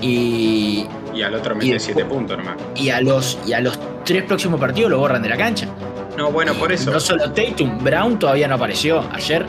y, 0.00 0.86
Y 1.14 1.22
al 1.22 1.34
otro 1.34 1.54
mete 1.56 1.72
después- 1.72 1.94
7 1.96 2.04
puntos 2.04 2.38
nomás. 2.38 2.56
y 2.76 2.90
a 2.90 3.00
los 3.00 3.38
y 3.46 3.52
a 3.54 3.60
los 3.60 3.78
tres 4.04 4.22
próximos 4.22 4.60
partidos 4.60 4.90
lo 4.90 4.98
borran 4.98 5.22
de 5.22 5.28
la 5.28 5.36
cancha. 5.36 5.66
No, 6.16 6.30
bueno, 6.30 6.54
por 6.54 6.72
eso. 6.72 6.90
No 6.92 7.00
solo 7.00 7.30
Tatum, 7.32 7.82
Brown 7.82 8.18
todavía 8.18 8.48
no 8.48 8.54
apareció. 8.54 9.04
Ayer 9.12 9.44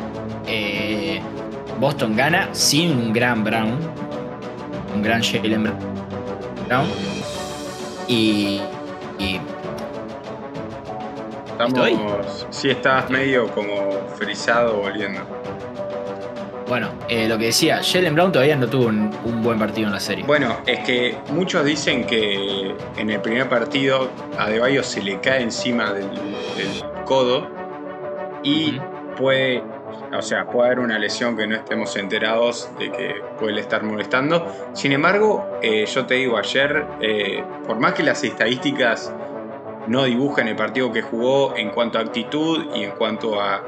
eh, 0.48 1.22
Boston 1.80 2.16
gana 2.16 2.50
sin 2.54 2.92
un 2.92 3.14
gran 3.14 3.44
Brown. 3.44 3.78
un 4.96 5.02
gran 5.04 5.22
Jalen 5.22 5.72
Brown. 6.68 6.88
Y, 8.08 8.60
y 9.20 9.40
Estamos. 11.60 11.88
¿Estoy? 11.88 12.48
Sí, 12.52 12.70
estás 12.70 13.10
medio 13.10 13.48
como 13.48 13.90
frisado 14.16 14.76
volviendo. 14.78 15.22
bueno, 16.68 16.90
eh, 17.10 17.28
lo 17.28 17.38
que 17.38 17.46
decía, 17.46 17.82
Jalen 17.84 18.14
Brown 18.14 18.32
todavía 18.32 18.56
no 18.56 18.68
tuvo 18.68 18.88
un, 18.88 19.10
un 19.26 19.42
buen 19.42 19.58
partido 19.58 19.88
en 19.88 19.94
la 19.94 20.00
serie. 20.00 20.24
Bueno, 20.26 20.58
es 20.68 20.80
que 20.82 21.18
muchos 21.30 21.66
dicen 21.66 22.06
que 22.06 22.76
en 22.98 23.10
el 23.10 23.22
primer 23.22 23.50
partido 23.50 24.10
a 24.38 24.50
De 24.50 24.60
Bayo 24.60 24.84
se 24.84 25.02
le 25.02 25.20
cae 25.20 25.42
encima 25.42 25.94
del, 25.94 26.10
del 26.12 26.84
codo 27.06 27.48
y 28.44 28.80
puede, 29.18 29.64
o 30.16 30.22
sea, 30.22 30.46
puede 30.46 30.68
haber 30.68 30.80
una 30.80 31.00
lesión 31.00 31.36
que 31.36 31.48
no 31.48 31.56
estemos 31.56 31.96
enterados 31.96 32.70
de 32.78 32.92
que 32.92 33.16
puede 33.40 33.60
estar 33.60 33.82
molestando. 33.82 34.46
Sin 34.74 34.92
embargo, 34.92 35.58
eh, 35.64 35.86
yo 35.88 36.06
te 36.06 36.16
digo, 36.16 36.38
ayer, 36.38 36.86
eh, 37.02 37.44
por 37.66 37.80
más 37.80 37.94
que 37.94 38.04
las 38.04 38.24
estadísticas 38.24 39.12
no 39.88 40.04
dibujan 40.04 40.48
el 40.48 40.56
partido 40.56 40.92
que 40.92 41.02
jugó 41.02 41.56
en 41.56 41.70
cuanto 41.70 41.98
a 41.98 42.02
actitud 42.02 42.66
y 42.76 42.84
en 42.84 42.92
cuanto 42.92 43.40
a 43.42 43.64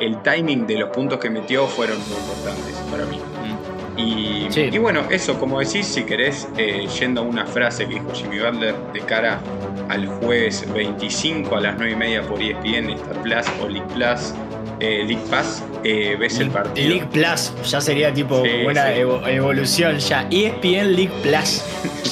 el 0.00 0.20
timing 0.22 0.66
de 0.66 0.76
los 0.78 0.90
puntos 0.90 1.18
que 1.18 1.30
metió 1.30 1.66
fueron 1.66 1.96
muy 2.08 2.16
importantes 2.18 2.74
para 2.90 3.04
mí. 3.06 3.16
Mm. 3.18 3.98
Y, 3.98 4.46
Sí. 4.50 4.68
y 4.70 4.78
bueno, 4.78 5.04
eso, 5.10 5.38
como 5.38 5.58
decís, 5.58 5.86
si 5.86 6.04
querés, 6.04 6.48
eh, 6.58 6.86
yendo 7.00 7.22
a 7.22 7.24
una 7.24 7.46
frase 7.46 7.86
que 7.86 7.94
dijo 7.94 8.12
Jimmy 8.12 8.38
Butler 8.40 8.74
de 8.92 9.00
cara 9.00 9.40
al 9.88 10.06
jueves 10.06 10.66
25 10.74 11.56
a 11.56 11.60
las 11.60 11.76
9 11.76 11.92
y 11.92 11.96
media 11.96 12.22
por 12.22 12.42
ESPN, 12.42 12.90
Star 12.90 13.22
Plus 13.22 13.46
o 13.62 13.68
League 13.68 13.86
Plus, 13.94 14.34
eh, 14.80 15.04
League 15.06 15.22
Pass, 15.30 15.64
eh, 15.84 16.14
ves 16.20 16.38
el 16.40 16.50
partido. 16.50 16.88
League 16.90 17.06
Plus, 17.10 17.52
ya 17.64 17.80
sería 17.80 18.12
tipo 18.12 18.42
Sí, 18.44 18.50
una 18.66 18.88
sí. 18.88 18.98
evo- 19.00 19.26
evolución 19.26 19.96
ya. 19.98 20.26
ESPN 20.30 20.94
League 20.94 21.12
Plus, 21.22 21.62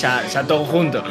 ya, 0.01 0.23
ya 0.33 0.43
todo 0.47 0.65
junto. 0.65 1.03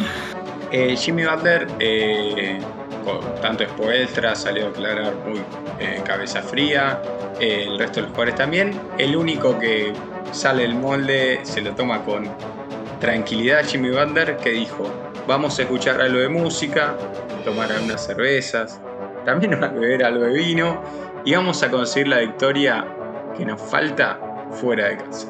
Eh, 0.76 0.96
Jimmy 0.98 1.24
Butler, 1.24 1.68
eh, 1.78 2.58
con 3.06 3.20
tanto 3.44 3.64
Spoelstra, 3.64 4.34
salió 4.34 4.66
a 4.66 4.70
declarar 4.70 5.14
muy 5.24 5.40
eh, 5.80 6.02
cabeza 6.04 6.42
fría, 6.42 7.00
el 7.40 7.78
resto 7.78 7.98
de 7.98 8.02
los 8.02 8.10
jugadores 8.10 8.34
también. 8.34 8.82
El 8.98 9.16
único 9.16 9.60
que 9.60 9.94
sale 10.32 10.64
del 10.64 10.74
molde, 10.74 11.42
se 11.44 11.62
lo 11.62 11.76
toma 11.76 12.04
con 12.04 12.28
tranquilidad 13.00 13.64
Jimmy 13.64 13.92
Butler, 13.92 14.38
que 14.38 14.50
dijo, 14.50 14.92
vamos 15.28 15.60
a 15.60 15.62
escuchar 15.62 16.02
algo 16.02 16.18
de 16.18 16.30
música, 16.30 16.96
tomar 17.46 17.72
algunas 17.72 18.04
cervezas, 18.04 18.82
también 19.26 19.52
vamos 19.52 19.70
a 19.78 19.80
beber 19.80 20.04
algo 20.04 20.24
de 20.24 20.34
vino 20.34 20.82
y 21.24 21.36
vamos 21.36 21.62
a 21.62 21.70
conseguir 21.70 22.08
la 22.08 22.18
victoria 22.18 22.84
que 23.38 23.46
nos 23.46 23.62
falta 23.62 24.20
fuera 24.50 24.88
de 24.88 24.98
casa. 24.98 25.28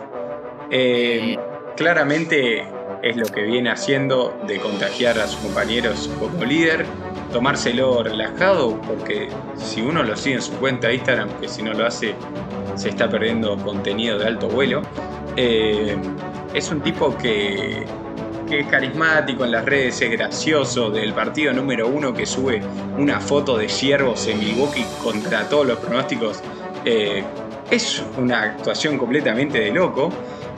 Claramente 1.75 2.65
es 3.03 3.17
lo 3.17 3.25
que 3.25 3.43
viene 3.43 3.69
haciendo 3.69 4.36
de 4.48 4.60
contagiar 4.60 5.19
a 5.19 5.27
sus 5.27 5.39
compañeros 5.41 6.10
como 6.19 6.43
líder, 6.43 6.86
tomárselo 7.31 8.01
relajado, 8.01 8.79
porque 8.81 9.29
si 9.55 9.81
uno 9.81 10.03
lo 10.03 10.15
sigue 10.15 10.36
en 10.36 10.41
su 10.41 10.53
cuenta 10.53 10.88
de 10.88 10.95
Instagram, 10.95 11.29
que 11.39 11.50
si 11.50 11.62
no 11.62 11.74
lo 11.74 11.86
hace 11.86 12.15
se 12.75 12.89
está 12.89 13.10
perdiendo 13.10 13.57
contenido 13.57 14.17
de 14.17 14.25
alto 14.25 14.48
vuelo, 14.48 14.81
eh, 15.36 15.95
es 16.53 16.72
un 16.72 16.81
tipo 16.81 17.15
que, 17.17 17.86
que 18.50 18.62
es 18.62 18.67
carismático 18.67 19.43
en 19.43 19.51
las 19.51 19.65
redes, 19.65 20.01
es 20.01 20.12
gracioso, 20.12 20.89
del 20.89 21.13
partido 21.13 21.53
número 21.53 21.88
uno 21.88 22.13
que 22.13 22.25
sube 22.25 22.62
una 22.98 23.19
foto 23.19 23.57
de 23.57 23.67
ciervos 23.67 24.27
en 24.27 24.39
Milwaukee 24.39 24.86
contra 25.03 25.50
todos 25.50 25.67
los 25.67 25.77
pronósticos. 25.79 26.41
eh, 26.86 27.24
es 27.72 28.03
una 28.17 28.43
actuación 28.43 28.98
completamente 28.98 29.60
de 29.60 29.72
loco. 29.72 30.12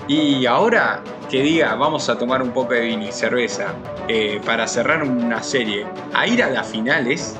Y 0.07 0.45
ahora 0.45 1.01
que 1.29 1.41
diga, 1.41 1.73
vamos 1.75 2.09
a 2.09 2.17
tomar 2.17 2.41
un 2.41 2.51
poco 2.51 2.73
de 2.73 2.81
vino 2.81 3.05
y 3.05 3.11
cerveza 3.11 3.73
eh, 4.07 4.39
para 4.45 4.67
cerrar 4.67 5.03
una 5.03 5.41
serie, 5.41 5.85
a 6.13 6.27
ir 6.27 6.43
a 6.43 6.49
las 6.49 6.67
finales, 6.67 7.35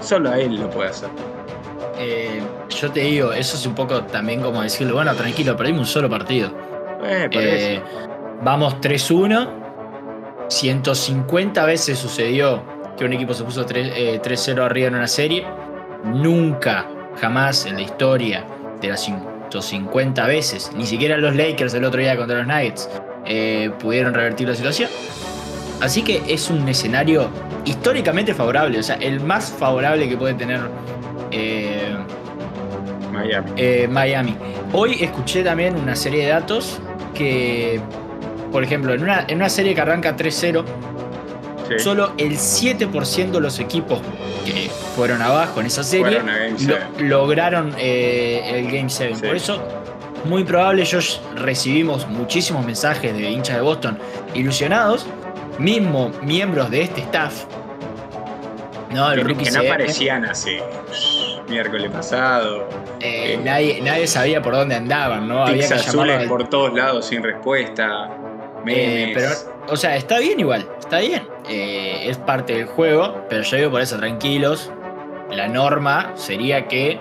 solo 0.00 0.30
a 0.30 0.38
él 0.38 0.60
lo 0.60 0.70
puede 0.70 0.90
hacer. 0.90 1.08
Eh, 1.98 2.40
yo 2.70 2.90
te 2.90 3.00
digo, 3.00 3.32
eso 3.32 3.56
es 3.56 3.66
un 3.66 3.74
poco 3.74 4.02
también 4.04 4.40
como 4.40 4.62
decirle, 4.62 4.92
bueno, 4.92 5.14
tranquilo, 5.14 5.56
perdimos 5.56 5.80
un 5.80 5.86
solo 5.86 6.08
partido. 6.08 6.50
Eh, 7.02 7.28
Eh, 7.32 7.82
vamos 8.42 8.80
3-1. 8.80 9.58
150 10.48 11.64
veces 11.64 11.98
sucedió 11.98 12.62
que 12.96 13.04
un 13.04 13.12
equipo 13.12 13.34
se 13.34 13.44
puso 13.44 13.64
3, 13.66 13.92
eh, 13.94 14.20
3-0 14.22 14.64
arriba 14.64 14.88
en 14.88 14.94
una 14.94 15.06
serie. 15.08 15.46
Nunca, 16.04 16.86
jamás 17.20 17.66
en 17.66 17.74
la 17.76 17.82
historia 17.82 18.44
de 18.80 18.88
las 18.88 19.00
150 19.50 20.26
veces, 20.26 20.70
ni 20.76 20.86
siquiera 20.86 21.16
los 21.16 21.34
Lakers 21.34 21.74
el 21.74 21.84
otro 21.84 22.00
día 22.00 22.16
contra 22.16 22.38
los 22.38 22.46
Nuggets, 22.46 22.88
eh, 23.26 23.70
pudieron 23.80 24.14
revertir 24.14 24.48
la 24.48 24.54
situación. 24.54 24.88
Así 25.80 26.02
que 26.02 26.22
es 26.28 26.50
un 26.50 26.68
escenario 26.68 27.28
históricamente 27.64 28.34
favorable, 28.34 28.78
o 28.78 28.82
sea, 28.82 28.96
el 28.96 29.20
más 29.20 29.50
favorable 29.50 30.08
que 30.08 30.16
puede 30.16 30.34
tener 30.34 30.60
eh, 31.30 31.94
Miami. 33.12 33.50
eh, 33.56 33.88
Miami. 33.90 34.36
Hoy 34.72 34.98
escuché 35.00 35.42
también 35.42 35.76
una 35.76 35.96
serie 35.96 36.24
de 36.24 36.30
datos 36.30 36.80
que, 37.14 37.80
por 38.52 38.62
ejemplo, 38.62 38.94
en 38.94 39.02
una, 39.02 39.24
en 39.26 39.36
una 39.36 39.48
serie 39.48 39.74
que 39.74 39.80
arranca 39.80 40.16
3-0, 40.16 40.64
Sí. 41.78 41.84
solo 41.84 42.12
el 42.18 42.32
7% 42.38 43.30
de 43.30 43.40
los 43.40 43.58
equipos 43.58 44.00
que 44.44 44.70
fueron 44.96 45.22
abajo 45.22 45.60
en 45.60 45.66
esa 45.66 45.82
serie 45.84 46.20
lo- 46.66 47.02
lograron 47.06 47.74
eh, 47.78 48.52
el 48.54 48.66
Game 48.70 48.88
7. 48.90 49.14
Sí. 49.14 49.26
Por 49.26 49.36
eso, 49.36 49.62
muy 50.24 50.44
probable, 50.44 50.84
yo 50.84 50.98
recibimos 51.36 52.06
muchísimos 52.08 52.64
mensajes 52.66 53.14
de 53.14 53.30
hinchas 53.30 53.56
de 53.56 53.62
Boston 53.62 53.98
ilusionados, 54.34 55.06
mismo 55.58 56.10
miembros 56.22 56.70
de 56.70 56.82
este 56.82 57.00
staff. 57.02 57.44
No, 58.92 59.12
el 59.12 59.24
que, 59.24 59.44
que 59.44 59.50
no 59.52 59.60
aparecían 59.60 60.22
pff, 60.22 61.48
miércoles 61.48 61.90
pasado. 61.92 62.68
eh, 63.00 63.34
eh, 63.34 63.40
nadie, 63.42 63.80
nadie 63.80 64.06
sabía 64.08 64.42
por 64.42 64.54
dónde 64.54 64.74
andaban, 64.74 65.28
¿no? 65.28 65.44
Había 65.46 65.68
que 65.68 65.74
azules 65.74 66.26
por 66.28 66.48
todos 66.48 66.74
lados 66.74 67.06
sin 67.06 67.22
respuesta. 67.22 68.10
Eh, 68.66 69.12
pero, 69.14 69.30
o 69.68 69.76
sea, 69.76 69.96
está 69.96 70.18
bien 70.18 70.40
igual, 70.40 70.68
está 70.78 71.00
bien. 71.00 71.22
Eh, 71.48 72.08
es 72.08 72.18
parte 72.18 72.54
del 72.54 72.66
juego, 72.66 73.24
pero 73.28 73.42
yo 73.42 73.56
digo 73.56 73.70
por 73.70 73.80
eso, 73.80 73.96
tranquilos. 73.96 74.70
La 75.30 75.48
norma 75.48 76.12
sería 76.16 76.66
que 76.66 77.00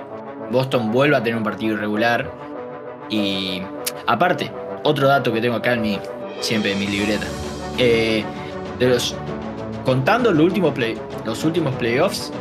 Boston 0.51 0.91
vuelva 0.91 1.17
a 1.17 1.23
tener 1.23 1.37
un 1.37 1.43
partido 1.43 1.75
irregular. 1.75 2.31
Y 3.09 3.61
aparte, 4.07 4.51
otro 4.83 5.07
dato 5.07 5.33
que 5.33 5.41
tengo 5.41 5.55
acá 5.55 5.73
en 5.73 5.81
mi, 5.81 5.99
siempre 6.39 6.73
en 6.73 6.79
mi 6.79 6.87
libreta. 6.87 7.25
Eh, 7.77 8.23
de 8.77 8.89
los, 8.89 9.15
contando 9.85 10.31
los 10.31 10.45
últimos, 10.45 10.73
play, 10.73 10.97
los 11.25 11.43
últimos 11.43 11.73
playoffs, 11.75 12.31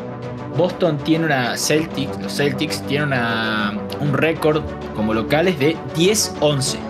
Boston 0.56 0.98
tiene 0.98 1.26
una 1.26 1.56
Celtics, 1.56 2.20
los 2.20 2.37
Celtics 2.37 2.82
tienen 2.87 3.08
una, 3.08 3.78
un 4.00 4.12
récord 4.12 4.62
como 4.94 5.14
locales 5.14 5.58
de 5.58 5.76
10-11. 5.96 6.88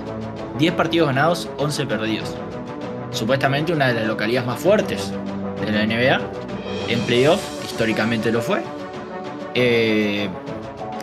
10 0.58 0.74
partidos 0.74 1.08
ganados, 1.08 1.48
11 1.58 1.86
perdidos. 1.86 2.34
Supuestamente 3.10 3.72
una 3.72 3.88
de 3.88 3.94
las 3.94 4.06
localidades 4.06 4.46
más 4.46 4.60
fuertes 4.60 5.12
de 5.64 5.72
la 5.72 5.84
NBA. 5.86 6.20
En 6.88 7.00
playoff, 7.00 7.40
históricamente 7.64 8.30
lo 8.32 8.40
fue. 8.40 8.60
Eh, 9.54 10.28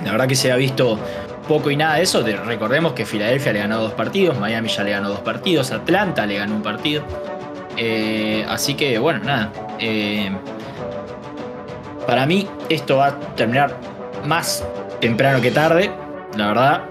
la 0.04 0.12
verdad 0.12 0.28
que 0.28 0.36
se 0.36 0.52
ha 0.52 0.56
visto 0.56 1.00
poco 1.48 1.72
y 1.72 1.78
nada 1.78 1.96
de 1.96 2.04
eso. 2.04 2.22
De- 2.24 2.36
recordemos 2.38 2.94
que 2.94 3.06
Filadelfia 3.06 3.54
le 3.54 3.60
ganó 3.60 3.80
dos 3.80 3.94
partidos, 3.94 4.38
Miami 4.40 4.68
ya 4.70 4.84
le 4.84 4.92
ganó 4.92 5.10
dos 5.10 5.20
partidos, 5.22 5.72
Atlanta 5.72 6.26
le 6.26 6.38
ganó 6.38 6.56
un 6.56 6.62
partido. 6.64 7.04
Eh, 7.78 8.46
así 8.50 8.76
que 8.76 8.98
bueno, 9.00 9.20
nada. 9.24 9.52
Eh, 9.80 10.30
para 12.08 12.26
mí 12.26 12.48
esto 12.70 12.98
va 12.98 13.08
a 13.08 13.20
terminar 13.36 13.76
más 14.26 14.64
temprano 15.02 15.42
que 15.42 15.52
tarde, 15.52 15.92
la 16.38 16.48
verdad. 16.48 16.82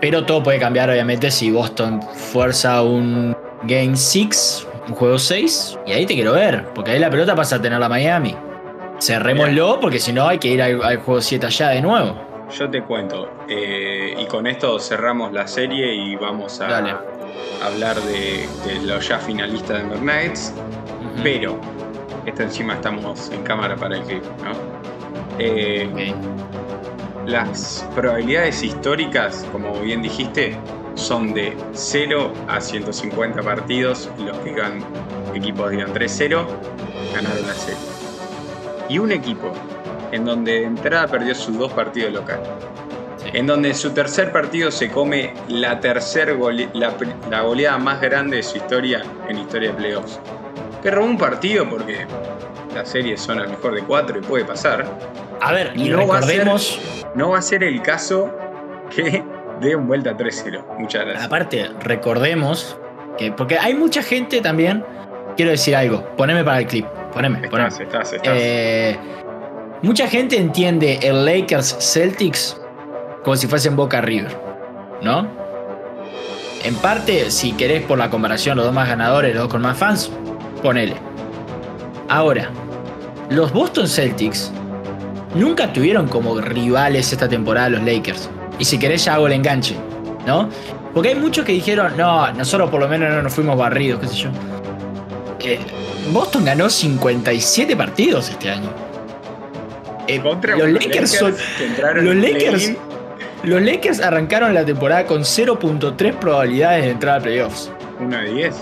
Pero 0.00 0.24
todo 0.24 0.42
puede 0.42 0.58
cambiar, 0.58 0.88
obviamente, 0.90 1.30
si 1.30 1.50
Boston 1.50 2.00
fuerza 2.02 2.82
un 2.82 3.36
Game 3.64 3.96
6, 3.96 4.66
un 4.88 4.94
juego 4.94 5.18
6. 5.18 5.78
Y 5.86 5.92
ahí 5.92 6.06
te 6.06 6.14
quiero 6.14 6.32
ver, 6.32 6.66
porque 6.74 6.92
ahí 6.92 6.98
la 6.98 7.10
pelota 7.10 7.34
pasa 7.34 7.56
a 7.56 7.62
tener 7.62 7.78
la 7.78 7.88
Miami. 7.88 8.34
Cerrémoslo, 8.98 9.78
porque 9.80 9.98
si 9.98 10.12
no 10.12 10.26
hay 10.28 10.38
que 10.38 10.48
ir 10.48 10.62
al, 10.62 10.82
al 10.82 10.96
juego 10.98 11.20
7 11.20 11.46
allá 11.46 11.68
de 11.70 11.82
nuevo. 11.82 12.14
Yo 12.58 12.68
te 12.68 12.82
cuento. 12.82 13.28
eh, 13.48 14.14
y 14.18 14.26
con 14.26 14.46
esto 14.46 14.78
cerramos 14.78 15.32
la 15.32 15.46
serie 15.46 15.94
y 15.94 16.16
vamos 16.16 16.60
a 16.60 16.66
Dale. 16.66 16.94
hablar 17.64 17.96
de, 18.00 18.48
de 18.66 18.80
los 18.82 19.06
ya 19.06 19.18
finalistas 19.18 19.78
de 19.82 19.96
Nuggets. 19.96 20.52
Ujú. 21.14 21.22
Pero, 21.22 21.58
esto 22.26 22.42
encima 22.42 22.74
estamos 22.74 23.30
en 23.30 23.42
cámara 23.42 23.76
para 23.76 23.96
el 23.96 24.02
clip, 24.02 24.24
¿no? 24.42 24.50
Eh, 25.38 25.88
Ok. 25.92 26.79
Las 27.26 27.86
probabilidades 27.94 28.62
históricas, 28.62 29.46
como 29.52 29.72
bien 29.80 30.02
dijiste, 30.02 30.56
son 30.94 31.32
de 31.34 31.56
0 31.72 32.32
a 32.48 32.60
150 32.60 33.42
partidos. 33.42 34.10
Los 34.18 34.36
que 34.38 34.54
gan- 34.54 34.82
equipos 35.34 35.70
digan 35.70 35.92
3-0, 35.92 36.46
ganaron 37.14 37.46
la 37.46 37.54
serie. 37.54 37.78
Y 38.88 38.98
un 38.98 39.12
equipo 39.12 39.52
en 40.12 40.24
donde 40.24 40.52
de 40.52 40.64
entrada 40.64 41.06
perdió 41.06 41.34
sus 41.34 41.56
dos 41.56 41.72
partidos 41.72 42.12
locales, 42.12 42.48
Sí. 43.18 43.28
en 43.34 43.46
donde 43.46 43.68
en 43.68 43.74
su 43.76 43.90
tercer 43.90 44.32
partido 44.32 44.70
se 44.72 44.90
come 44.90 45.34
la 45.48 45.78
tercer 45.78 46.36
gole- 46.36 46.70
la, 46.72 46.96
pri- 46.96 47.14
la 47.30 47.42
goleada 47.42 47.78
más 47.78 48.00
grande 48.00 48.38
de 48.38 48.42
su 48.42 48.56
historia 48.56 49.02
en 49.28 49.38
historia 49.38 49.70
de 49.70 49.76
playoffs. 49.76 50.18
Que 50.82 50.90
robó 50.90 51.06
un 51.06 51.18
partido 51.18 51.68
porque 51.68 52.06
las 52.74 52.88
series 52.88 53.20
son 53.20 53.38
al 53.38 53.48
mejor 53.50 53.74
de 53.74 53.82
cuatro 53.82 54.18
y 54.18 54.22
puede 54.22 54.44
pasar. 54.44 54.84
A 55.40 55.52
ver, 55.52 55.72
y 55.74 55.88
No 55.88 56.06
va 56.06 56.18
a 56.18 56.22
ser- 56.22 56.30
recordemos, 56.38 56.80
No 57.14 57.30
va 57.30 57.38
a 57.38 57.42
ser 57.42 57.64
el 57.64 57.80
caso 57.82 58.30
que 58.94 59.22
dé 59.60 59.74
un 59.76 59.86
vuelta 59.86 60.16
3-0. 60.16 60.64
Muchas 60.78 61.02
gracias. 61.04 61.24
aparte, 61.26 61.70
recordemos 61.80 62.76
que. 63.18 63.32
Porque 63.32 63.58
hay 63.58 63.74
mucha 63.74 64.02
gente 64.02 64.40
también. 64.40 64.84
Quiero 65.36 65.50
decir 65.52 65.74
algo. 65.76 66.04
Poneme 66.16 66.44
para 66.44 66.58
el 66.58 66.66
clip. 66.66 66.86
Poneme, 67.12 67.48
poneme. 67.48 67.68
Estás, 67.68 67.80
estás, 67.80 68.12
estás. 68.12 68.32
Eh, 68.36 68.98
mucha 69.82 70.06
gente 70.08 70.36
entiende 70.36 70.98
el 71.02 71.24
Lakers 71.24 71.76
Celtics 71.80 72.60
como 73.24 73.36
si 73.36 73.46
fuesen 73.46 73.76
Boca 73.76 74.00
River, 74.00 74.36
¿no? 75.02 75.26
En 76.64 76.74
parte, 76.76 77.30
si 77.30 77.52
querés 77.52 77.82
por 77.84 77.96
la 77.98 78.10
comparación, 78.10 78.56
los 78.56 78.66
dos 78.66 78.74
más 78.74 78.88
ganadores, 78.88 79.32
los 79.34 79.44
dos 79.44 79.50
con 79.52 79.62
más 79.62 79.78
fans, 79.78 80.10
ponele. 80.62 80.94
Ahora, 82.08 82.50
los 83.30 83.52
Boston 83.52 83.86
Celtics 83.88 84.52
nunca 85.34 85.72
tuvieron 85.72 86.08
como 86.08 86.40
rivales 86.40 87.12
esta 87.12 87.28
temporada 87.28 87.68
los 87.70 87.82
Lakers. 87.82 88.28
Y 88.58 88.64
si 88.64 88.78
querés 88.78 89.04
ya 89.04 89.14
hago 89.14 89.26
el 89.26 89.32
enganche, 89.34 89.76
¿no? 90.26 90.48
Porque 90.92 91.10
hay 91.10 91.14
muchos 91.14 91.44
que 91.44 91.52
dijeron, 91.52 91.96
no, 91.96 92.30
nosotros 92.32 92.68
por 92.70 92.80
lo 92.80 92.88
menos 92.88 93.10
no 93.14 93.22
nos 93.22 93.32
fuimos 93.32 93.56
barridos, 93.56 94.00
qué 94.00 94.08
sé 94.08 94.14
yo. 94.16 94.28
Eh, 95.40 95.58
Boston 96.12 96.44
ganó 96.44 96.68
57 96.68 97.76
partidos 97.76 98.28
este 98.28 98.50
año. 98.50 98.70
Eh, 100.06 100.20
Contra 100.20 100.56
los 100.56 100.68
Lakers 100.70 101.10
son- 101.12 101.36
los 102.02 102.14
Lakers-. 102.16 102.76
Los 103.44 103.62
Lakers 103.62 104.00
arrancaron 104.02 104.52
la 104.52 104.64
temporada 104.66 105.06
con 105.06 105.24
0.3 105.24 106.12
probabilidades 106.16 106.84
de 106.84 106.90
entrar 106.90 107.20
a 107.20 107.22
playoffs. 107.22 107.70
Uno 107.98 108.18
de 108.18 108.32
10. 108.34 108.54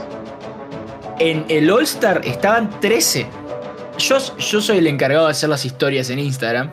En 1.18 1.44
el 1.48 1.68
All-Star 1.70 2.20
estaban 2.24 2.70
13. 2.78 3.26
Yo, 3.98 4.18
yo 4.38 4.60
soy 4.60 4.78
el 4.78 4.86
encargado 4.86 5.26
de 5.26 5.32
hacer 5.32 5.48
las 5.48 5.64
historias 5.64 6.10
en 6.10 6.18
Instagram. 6.18 6.70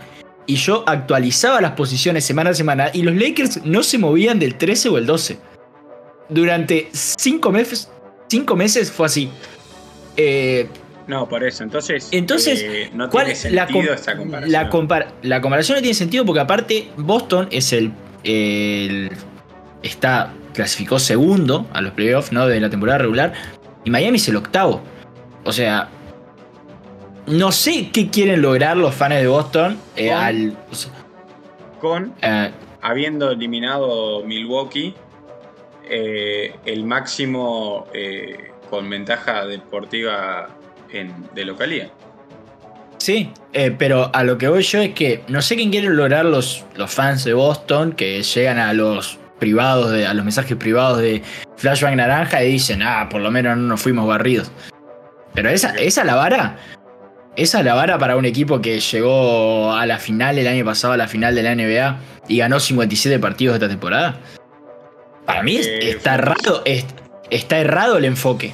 Y 0.47 0.55
yo 0.57 0.83
actualizaba 0.87 1.59
las 1.59 1.71
posiciones 1.71 2.23
semana 2.23 2.51
a 2.51 2.53
semana. 2.53 2.89
Y 2.93 3.01
los 3.01 3.15
Lakers 3.15 3.65
no 3.65 3.81
se 3.83 3.97
movían 3.97 4.37
del 4.39 4.55
13 4.55 4.89
o 4.89 4.97
el 4.97 5.05
12. 5.05 5.37
Durante 6.29 6.89
5 6.91 7.51
meses, 7.51 7.89
cinco 8.27 8.55
meses 8.55 8.91
fue 8.91 9.05
así. 9.07 9.29
Eh, 10.17 10.67
No, 11.07 11.27
por 11.29 11.43
eso. 11.43 11.63
Entonces, 11.63 12.09
Entonces, 12.11 12.61
eh, 12.63 12.89
no 12.93 13.09
¿cuál- 13.09 13.25
tiene 13.33 13.51
la, 13.55 13.65
sentido 13.67 13.87
com- 13.87 13.95
esta 13.95 14.17
comparación. 14.17 14.51
la 14.51 14.69
compar- 14.71 15.07
la 15.21 15.41
comparación 15.41 15.75
no 15.77 15.81
tiene 15.81 15.93
sentido 15.93 16.25
porque 16.25 16.39
aparte 16.39 16.89
Boston 16.97 17.47
es 17.51 17.73
el, 17.73 17.91
el- 18.23 19.11
está 19.83 20.33
clasificó 20.53 20.97
segundo 20.97 21.67
a 21.73 21.81
los 21.81 21.91
playoffs 21.93 22.31
¿no? 22.31 22.47
de 22.47 22.59
la 22.59 22.69
temporada 22.71 22.97
regular 22.99 23.33
y 23.83 23.89
Miami 23.91 24.17
es 24.17 24.27
el 24.29 24.35
octavo. 24.37 24.81
O 25.43 25.51
sea, 25.51 25.89
no 27.27 27.51
sé 27.51 27.89
qué 27.91 28.09
quieren 28.09 28.41
lograr 28.41 28.77
los 28.77 28.93
fans 28.93 29.15
de 29.15 29.27
Boston 29.27 29.77
eh, 29.95 30.09
Con- 30.09 30.17
al 30.17 30.57
o 30.71 30.75
sea, 30.75 30.91
Con 31.81 32.13
eh, 32.21 32.51
habiendo 32.81 33.31
eliminado 33.31 34.23
Milwaukee, 34.25 34.93
eh, 35.89 36.55
el 36.65 36.83
máximo 36.85 37.87
con 38.69 38.89
ventaja 38.89 39.45
deportiva 39.45 40.49
en, 40.91 41.13
de 41.33 41.45
localía. 41.45 41.89
Sí, 42.97 43.29
pero 43.77 44.09
a 44.13 44.23
lo 44.23 44.37
que 44.39 44.47
voy 44.47 44.63
yo 44.63 44.79
es 44.81 44.93
que 44.95 45.23
no 45.27 45.41
sé 45.43 45.55
quién 45.55 45.69
quieren 45.69 45.95
lograr 45.95 46.25
los, 46.25 46.65
los 46.75 46.89
fans 46.91 47.23
de 47.23 47.33
Boston 47.33 47.91
que 47.91 48.23
llegan 48.23 48.57
a 48.57 48.73
los 48.73 49.19
privados, 49.37 49.91
de, 49.91 50.07
a 50.07 50.13
los 50.15 50.23
mensajes 50.25 50.57
privados 50.57 50.99
de 50.99 51.21
Flashback 51.57 51.95
Naranja 51.95 52.43
y 52.43 52.53
dicen, 52.53 52.81
ah, 52.81 53.07
por 53.09 53.21
lo 53.21 53.29
menos 53.29 53.57
no 53.57 53.63
nos 53.67 53.81
fuimos 53.81 54.07
barridos. 54.07 54.49
Pero 55.33 55.49
esa, 55.49 55.75
esa 55.75 56.03
la 56.03 56.15
vara, 56.15 56.57
esa 57.35 57.63
la 57.63 57.73
vara 57.75 57.97
para 57.97 58.15
un 58.17 58.25
equipo 58.25 58.61
que 58.61 58.79
llegó 58.79 59.73
a 59.73 59.85
la 59.85 59.97
final 59.99 60.37
el 60.37 60.47
año 60.47 60.63
pasado, 60.65 60.93
a 60.93 60.97
la 60.97 61.07
final 61.07 61.35
de 61.35 61.43
la 61.43 61.51
NBA 61.55 61.97
y 62.27 62.37
ganó 62.37 62.59
57 62.59 63.19
partidos 63.19 63.55
esta 63.55 63.67
temporada. 63.67 64.19
Para 65.25 65.43
mí 65.43 65.57
es- 65.57 65.67
Eh, 65.67 65.89
está 65.91 66.15
errado, 66.15 66.61
es- 66.65 66.85
está 67.29 67.57
errado 67.59 67.97
el 67.97 68.05
enfoque. 68.05 68.53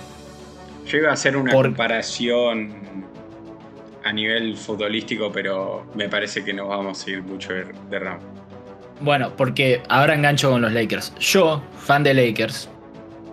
Yo 0.87 0.97
iba 0.97 1.09
a 1.09 1.13
hacer 1.13 1.37
una 1.37 1.51
Por- 1.51 1.67
comparación 1.67 2.73
a 4.03 4.11
nivel 4.11 4.57
futbolístico, 4.57 5.31
pero 5.31 5.85
me 5.95 6.09
parece 6.09 6.43
que 6.43 6.53
no 6.53 6.67
vamos 6.67 7.05
a 7.05 7.09
ir 7.11 7.21
mucho 7.21 7.53
de, 7.53 7.65
de 7.89 7.99
ramo. 7.99 8.21
Bueno, 8.99 9.33
porque 9.35 9.81
ahora 9.89 10.15
engancho 10.15 10.49
con 10.51 10.61
los 10.61 10.71
Lakers. 10.73 11.13
Yo, 11.19 11.61
fan 11.79 12.03
de 12.03 12.13
Lakers, 12.13 12.67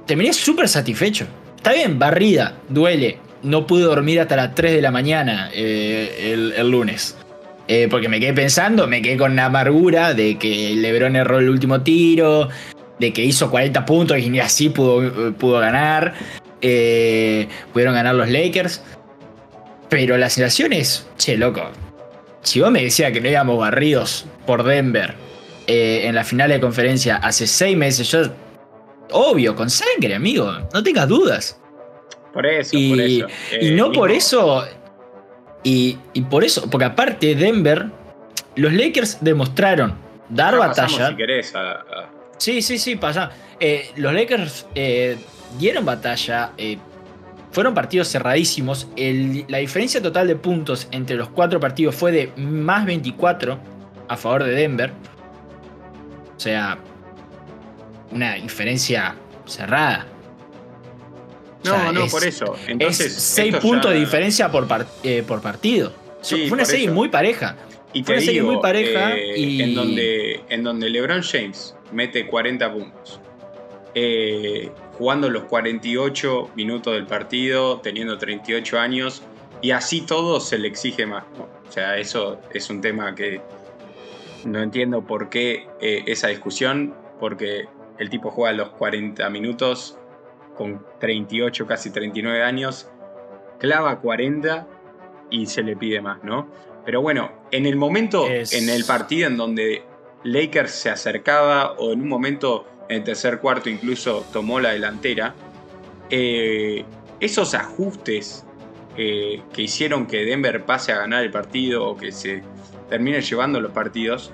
terminé 0.06 0.32
súper 0.32 0.68
satisfecho. 0.68 1.26
Está 1.56 1.72
bien, 1.72 1.98
barrida, 1.98 2.54
duele. 2.68 3.18
No 3.42 3.66
pude 3.66 3.84
dormir 3.84 4.20
hasta 4.20 4.36
las 4.36 4.54
3 4.54 4.72
de 4.72 4.82
la 4.82 4.90
mañana 4.90 5.50
eh, 5.52 6.52
el, 6.56 6.70
lunes. 6.70 7.16
Eh, 7.68 7.86
porque 7.90 8.08
me 8.08 8.18
quedé 8.18 8.32
pensando, 8.32 8.86
me 8.86 9.02
quedé 9.02 9.16
con 9.16 9.36
la 9.36 9.46
amargura 9.46 10.14
de 10.14 10.38
que 10.38 10.74
LeBron 10.74 11.16
erró 11.16 11.38
el 11.38 11.50
último 11.50 11.82
tiro, 11.82 12.48
de 12.98 13.12
que 13.12 13.24
hizo 13.24 13.50
40 13.50 13.84
puntos 13.84 14.18
y 14.18 14.30
ni 14.30 14.40
así 14.40 14.70
pudo, 14.70 15.34
pudo 15.34 15.60
ganar. 15.60 16.14
Eh, 16.60 17.48
pudieron 17.72 17.94
ganar 17.94 18.14
los 18.14 18.28
Lakers. 18.28 18.82
Pero 19.88 20.18
la 20.18 20.28
sensación 20.28 20.72
es, 20.72 21.06
che, 21.16 21.36
loco, 21.36 21.70
si 22.42 22.60
vos 22.60 22.70
me 22.70 22.82
decías 22.82 23.12
que 23.12 23.20
no 23.20 23.28
íbamos 23.28 23.58
barridos 23.58 24.26
por 24.46 24.62
Denver 24.62 25.14
eh, 25.66 26.06
en 26.06 26.14
la 26.14 26.24
final 26.24 26.50
de 26.50 26.60
conferencia 26.60 27.16
hace 27.16 27.46
seis 27.46 27.76
meses, 27.76 28.10
yo. 28.10 28.22
Obvio, 29.10 29.56
con 29.56 29.70
sangre, 29.70 30.14
amigo. 30.14 30.52
No 30.72 30.82
tengas 30.82 31.08
dudas. 31.08 31.58
Por 32.32 32.46
eso, 32.46 32.76
Y- 32.76 32.90
por 32.90 33.00
eso. 33.00 33.26
y 33.60 33.68
Eh, 33.68 33.70
no 33.76 33.92
por 33.92 34.10
eso. 34.10 34.64
Y, 35.64 35.98
y 36.12 36.22
por 36.22 36.44
eso, 36.44 36.68
porque 36.70 36.84
aparte, 36.84 37.34
Denver, 37.34 37.86
los 38.56 38.72
Lakers 38.72 39.18
demostraron 39.20 39.94
dar 40.28 40.56
batalla. 40.56 41.08
Si 41.08 41.16
querés, 41.16 41.54
a- 41.54 41.72
a- 41.72 42.10
Sí, 42.36 42.62
sí, 42.62 42.78
sí, 42.78 42.94
pasa. 42.96 43.30
Eh, 43.58 43.90
los 43.96 44.12
Lakers 44.14 44.66
eh, 44.74 45.16
dieron 45.58 45.84
batalla. 45.84 46.52
fueron 47.50 47.72
partidos 47.74 48.08
cerradísimos. 48.12 48.86
El- 48.94 49.44
la 49.48 49.58
diferencia 49.58 50.00
total 50.02 50.28
de 50.28 50.36
puntos 50.36 50.86
entre 50.92 51.16
los 51.16 51.30
cuatro 51.30 51.58
partidos 51.58 51.94
fue 51.96 52.12
de 52.12 52.30
más 52.36 52.84
24 52.84 53.58
a 54.06 54.16
favor 54.16 54.44
de 54.44 54.50
Denver. 54.52 54.92
O 56.36 56.38
sea, 56.40 56.78
una 58.12 58.34
diferencia 58.34 59.16
cerrada. 59.46 60.06
O 61.68 61.76
No, 61.76 61.82
sea, 61.82 61.92
no, 61.92 62.04
es- 62.04 62.12
por 62.12 62.24
eso. 62.24 62.54
Es 62.54 62.68
Entonces, 62.68 63.12
6 63.14 63.54
esto 63.54 63.60
puntos 63.66 63.90
ya- 63.90 63.94
de 63.94 64.00
diferencia 64.00 64.50
por, 64.50 64.66
par- 64.66 64.86
eh, 65.02 65.22
por 65.26 65.40
partido. 65.40 65.92
Sí, 66.20 66.46
Fue 66.48 66.56
una 66.56 66.64
serie 66.64 66.86
eso. 66.86 66.94
muy 66.94 67.08
pareja. 67.08 67.56
Y 67.92 68.02
Fue 68.02 68.14
te 68.14 68.18
una 68.18 68.20
serie 68.26 68.42
muy 68.42 68.56
pareja 68.58 69.16
eh, 69.16 69.38
y- 69.38 69.62
en, 69.62 69.74
donde, 69.74 70.40
en 70.48 70.62
donde 70.62 70.90
LeBron 70.90 71.22
James 71.22 71.74
mete 71.92 72.26
40 72.26 72.72
puntos, 72.72 73.20
eh, 73.94 74.70
jugando 74.98 75.30
los 75.30 75.44
48 75.44 76.50
minutos 76.54 76.94
del 76.94 77.06
partido, 77.06 77.80
teniendo 77.80 78.18
38 78.18 78.78
años, 78.78 79.22
y 79.62 79.70
así 79.70 80.00
todo 80.02 80.40
se 80.40 80.58
le 80.58 80.68
exige 80.68 81.06
más. 81.06 81.24
¿no? 81.36 81.44
O 81.68 81.72
sea, 81.72 81.96
eso 81.98 82.40
es 82.52 82.68
un 82.70 82.80
tema 82.80 83.14
que 83.14 83.40
no 84.44 84.62
entiendo 84.62 85.02
por 85.02 85.28
qué 85.30 85.66
eh, 85.80 86.02
esa 86.06 86.28
discusión, 86.28 86.94
porque 87.20 87.66
el 87.98 88.10
tipo 88.10 88.30
juega 88.30 88.52
los 88.52 88.70
40 88.70 89.28
minutos 89.30 89.97
con 90.58 90.84
38, 91.00 91.66
casi 91.66 91.90
39 91.90 92.42
años, 92.42 92.90
clava 93.58 94.00
40 94.00 94.66
y 95.30 95.46
se 95.46 95.62
le 95.62 95.76
pide 95.76 96.00
más, 96.02 96.22
¿no? 96.24 96.48
Pero 96.84 97.00
bueno, 97.00 97.30
en 97.50 97.64
el 97.66 97.76
momento, 97.76 98.26
Es- 98.26 98.52
en 98.52 98.68
el 98.68 98.84
partido 98.84 99.28
en 99.28 99.36
donde 99.36 99.84
Lakers 100.24 100.72
se 100.72 100.90
acercaba, 100.90 101.72
o 101.78 101.92
en 101.92 102.02
un 102.02 102.08
momento 102.08 102.66
en 102.88 102.96
el 102.98 103.04
tercer 103.04 103.38
cuarto 103.38 103.70
incluso 103.70 104.26
tomó 104.32 104.58
la 104.58 104.70
delantera, 104.70 105.34
eh, 106.10 106.84
esos 107.20 107.54
ajustes 107.54 108.44
eh, 108.96 109.42
que 109.52 109.62
hicieron 109.62 110.06
que 110.06 110.24
Denver 110.24 110.64
pase 110.64 110.90
a 110.92 110.98
ganar 110.98 111.22
el 111.22 111.30
partido 111.30 111.84
o 111.86 111.96
que 111.96 112.10
se 112.10 112.42
termine 112.88 113.20
llevando 113.20 113.60
los 113.60 113.70
partidos, 113.70 114.32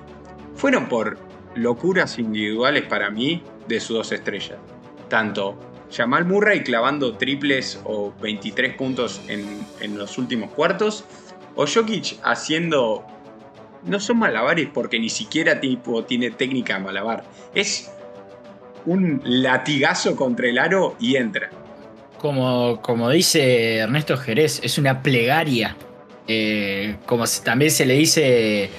fueron 0.55 0.87
por 0.89 1.19
locuras 1.53 2.17
individuales 2.17 2.83
para 2.83 3.11
mí 3.11 3.43
de 3.67 3.79
sus 3.79 3.97
dos 3.97 4.11
estrellas. 4.11 4.57
Tanto 5.07 5.55
Jamal 5.91 6.25
Murray 6.25 6.63
clavando 6.63 7.15
triples 7.17 7.79
o 7.83 8.13
23 8.21 8.75
puntos 8.75 9.21
en, 9.27 9.65
en 9.81 9.97
los 9.97 10.17
últimos 10.17 10.51
cuartos, 10.51 11.05
o 11.55 11.65
Jokic 11.65 12.17
haciendo. 12.23 13.05
No 13.83 13.99
son 13.99 14.17
malabares 14.17 14.67
porque 14.73 14.99
ni 14.99 15.09
siquiera 15.09 15.61
tipo, 15.61 16.03
tiene 16.03 16.31
técnica 16.31 16.79
malabar. 16.79 17.23
Es 17.53 17.91
un 18.85 19.21
latigazo 19.23 20.15
contra 20.15 20.47
el 20.47 20.57
aro 20.57 20.95
y 20.99 21.17
entra. 21.17 21.49
Como, 22.17 22.81
como 22.81 23.09
dice 23.09 23.77
Ernesto 23.77 24.17
Jerez, 24.17 24.59
es 24.63 24.77
una 24.77 25.03
plegaria. 25.03 25.75
Eh, 26.27 26.95
como 27.05 27.25
también 27.43 27.69
se 27.69 27.85
le 27.85 27.93
dice 27.93 28.71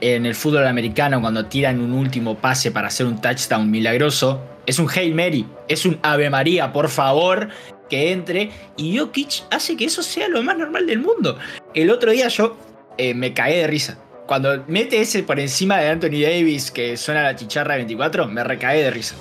en 0.00 0.24
el 0.26 0.34
fútbol 0.34 0.66
americano 0.66 1.20
cuando 1.20 1.46
tiran 1.46 1.80
un 1.80 1.92
último 1.92 2.36
pase 2.36 2.70
para 2.70 2.88
hacer 2.88 3.06
un 3.06 3.20
touchdown 3.20 3.70
milagroso. 3.70 4.40
Es 4.66 4.78
un 4.78 4.88
Hail 4.88 5.14
Mary, 5.14 5.46
es 5.68 5.86
un 5.86 5.98
Ave 6.02 6.30
María, 6.30 6.72
por 6.72 6.88
favor, 6.88 7.48
que 7.88 8.12
entre. 8.12 8.50
Y 8.76 8.96
Jokic 8.98 9.44
hace 9.50 9.76
que 9.76 9.86
eso 9.86 10.02
sea 10.02 10.28
lo 10.28 10.42
más 10.42 10.56
normal 10.56 10.86
del 10.86 11.00
mundo. 11.00 11.38
El 11.74 11.90
otro 11.90 12.10
día 12.12 12.28
yo 12.28 12.56
eh, 12.98 13.14
me 13.14 13.32
cagué 13.32 13.58
de 13.58 13.66
risa. 13.66 13.98
Cuando 14.26 14.64
mete 14.68 15.00
ese 15.00 15.22
por 15.24 15.40
encima 15.40 15.78
de 15.78 15.88
Anthony 15.88 16.20
Davis 16.22 16.70
que 16.70 16.96
suena 16.96 17.22
la 17.22 17.34
chicharra 17.34 17.74
de 17.74 17.80
24, 17.80 18.28
me 18.28 18.44
recagué 18.44 18.82
de 18.84 18.90
risa. 18.90 19.16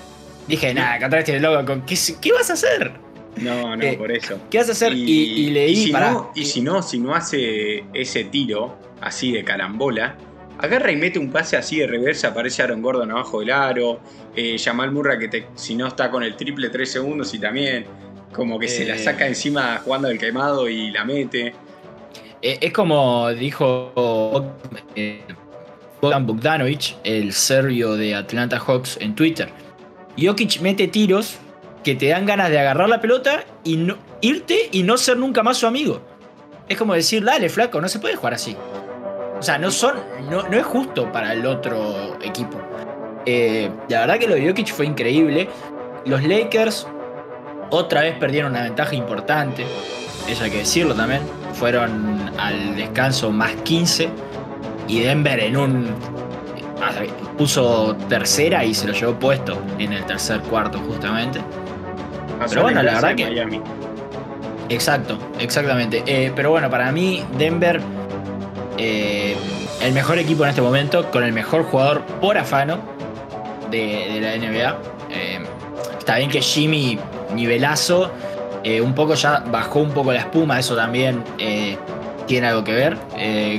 Dije, 0.48 0.74
nada, 0.74 1.00
contra 1.00 1.20
este 1.20 1.40
loco, 1.40 1.66
¿con 1.66 1.82
¿qué, 1.86 1.98
¿qué 2.22 2.32
vas 2.32 2.50
a 2.50 2.54
hacer? 2.54 2.92
No, 3.38 3.76
no, 3.76 3.84
Eh, 3.84 3.96
por 3.98 4.12
eso. 4.12 4.38
¿Qué 4.50 4.58
vas 4.58 4.70
a 4.70 4.74
hacer? 4.74 4.94
Y, 4.94 5.02
y 5.12 5.50
leí 5.52 5.76
si 5.76 5.92
para. 5.92 6.12
no, 6.12 6.32
y 6.36 6.46
si 6.46 6.62
no, 6.62 6.82
si 6.82 7.00
no 7.00 7.16
hace 7.16 7.86
ese 7.94 8.26
tiro 8.26 8.78
así 9.02 9.32
de 9.32 9.44
carambola, 9.44 10.16
agarra 10.60 10.92
y 10.92 10.96
mete 10.96 11.20
un 11.20 11.32
pase 11.32 11.58
así 11.58 11.78
de 11.80 11.88
reversa, 11.88 12.30
aparece 12.30 12.62
Aaron 12.62 12.82
Gordon 12.82 13.12
abajo 13.12 13.40
del 13.40 13.52
aro, 13.52 14.00
eh, 14.36 14.58
Jamal 14.64 14.92
Murray 14.92 15.18
que 15.20 15.28
te- 15.28 15.48
si 15.56 15.76
no 15.76 15.88
está 15.88 16.10
con 16.12 16.24
el 16.24 16.36
triple 16.36 16.70
3 16.70 16.92
segundos 16.92 17.34
y 17.34 17.40
también 17.40 17.86
como 18.34 18.60
que 18.60 18.68
se 18.68 18.86
la 18.86 18.96
Eh. 18.96 19.00
saca 19.00 19.26
encima 19.28 19.82
jugando 19.84 20.08
al 20.08 20.18
quemado 20.20 20.70
y 20.70 20.92
la 20.92 21.04
mete. 21.06 21.54
Eh, 22.42 22.58
es 22.62 22.72
como 22.74 23.30
dijo 23.30 23.92
Bogdan 26.02 26.26
Bogdanovic, 26.26 26.96
el 27.04 27.34
serbio 27.34 27.96
de 27.96 28.16
Atlanta 28.16 28.60
Hawks, 28.60 28.98
en 29.02 29.16
Twitter. 29.16 29.50
Jokic 30.18 30.62
mete 30.62 30.88
tiros 30.88 31.38
que 31.84 31.96
te 31.96 32.08
dan 32.08 32.26
ganas 32.26 32.50
de 32.50 32.60
agarrar 32.60 32.88
la 32.90 33.02
pelota 33.02 33.44
y 33.64 33.78
no, 33.78 33.98
irte 34.22 34.70
y 34.72 34.84
no 34.84 34.98
ser 34.98 35.18
nunca 35.18 35.44
más 35.44 35.58
su 35.58 35.68
amigo. 35.68 36.02
Es 36.70 36.78
como 36.78 36.94
decir, 36.94 37.24
dale, 37.24 37.50
flaco, 37.50 37.82
no 37.82 37.88
se 37.90 38.00
puede 38.00 38.16
jugar 38.16 38.34
así. 38.36 38.56
O 39.40 39.42
sea, 39.42 39.58
no, 39.58 39.72
son, 39.72 39.96
no, 40.30 40.44
no 40.44 40.58
es 40.58 40.66
justo 40.66 41.12
para 41.12 41.34
el 41.34 41.46
otro 41.46 42.18
equipo. 42.22 42.60
Eh, 43.26 43.70
la 43.88 44.02
verdad 44.02 44.18
que 44.20 44.28
lo 44.28 44.36
de 44.36 44.48
Jokic 44.48 44.74
fue 44.74 44.86
increíble. 44.86 45.48
Los 46.06 46.24
Lakers 46.24 46.88
otra 47.70 48.02
vez 48.02 48.16
perdieron 48.18 48.52
una 48.52 48.64
ventaja 48.64 48.96
importante. 48.96 49.66
Eso 50.28 50.44
hay 50.44 50.52
que 50.52 50.58
decirlo 50.60 50.94
también. 50.94 51.22
Fueron 51.54 52.32
al 52.38 52.76
descanso 52.76 53.32
más 53.32 53.52
15. 53.64 54.10
Y 54.88 55.02
Denver 55.02 55.40
en 55.40 55.56
un. 55.58 55.88
puso 57.38 57.96
tercera 58.10 58.66
y 58.66 58.74
se 58.74 58.88
lo 58.88 58.94
llevó 58.94 59.14
puesto 59.20 59.58
en 59.78 59.94
el 59.94 60.04
tercer 60.06 60.42
cuarto, 60.42 60.80
justamente. 60.80 61.40
Pasó 62.40 62.62
bueno, 62.62 62.80
en 62.82 62.86
la 62.88 62.94
verdad 62.96 63.16
que- 63.16 63.26
Miami. 63.26 63.62
Exacto, 64.70 65.18
exactamente. 65.40 66.04
Eh, 66.06 66.32
pero 66.36 66.52
bueno, 66.52 66.70
para 66.70 66.92
mí, 66.92 67.24
Denver, 67.38 67.82
eh, 68.80 69.36
el 69.82 69.94
mejor 69.94 70.18
equipo 70.18 70.44
en 70.44 70.50
este 70.50 70.62
momento, 70.62 71.12
con 71.12 71.24
el 71.24 71.34
mejor 71.34 71.64
jugador 71.64 72.02
por 72.22 72.38
afano 72.38 72.80
de, 73.70 74.08
de 74.14 74.22
la 74.22 74.36
NBA. 74.38 74.78
Eh, 75.12 75.40
está 75.98 76.18
bien 76.18 76.30
que 76.32 76.42
Jimmy, 76.42 76.98
nivelazo, 77.36 78.10
eh, 78.64 78.82
un 78.82 78.96
poco 78.96 79.14
ya 79.16 79.44
bajó 79.52 79.80
un 79.80 79.92
poco 79.92 80.12
la 80.14 80.20
espuma, 80.20 80.60
eso 80.60 80.76
también 80.76 81.24
tiene 82.28 82.48
algo 82.48 82.64
que 82.64 82.74
ver, 82.74 82.96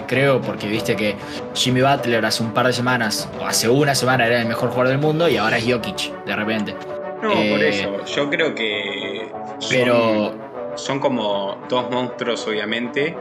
creo, 0.07 0.41
porque 0.41 0.69
viste 0.69 0.95
que 0.95 1.17
Jimmy 1.55 1.81
Butler 1.83 2.25
hace 2.25 2.43
un 2.43 2.53
par 2.53 2.67
de 2.69 2.73
semanas, 2.73 3.29
o 3.41 3.45
hace 3.45 3.69
una 3.69 3.95
semana 3.97 4.27
era 4.27 4.41
el 4.41 4.47
mejor 4.47 4.69
jugador 4.71 4.89
del 4.89 4.99
mundo 4.99 5.29
y 5.29 5.37
ahora 5.39 5.59
es 5.59 5.65
Jokic, 5.69 6.25
de 6.25 6.37
repente. 6.37 6.77
No, 7.21 7.31
por 7.31 7.63
eso. 7.63 8.05
Yo 8.07 8.31
creo 8.31 8.55
que. 8.55 9.29
son- 9.59 9.71
Pero 9.71 10.35
son 10.77 11.01
como 11.01 11.59
dos 11.69 11.91
monstruos, 11.91 12.47
obviamente, 12.47 13.17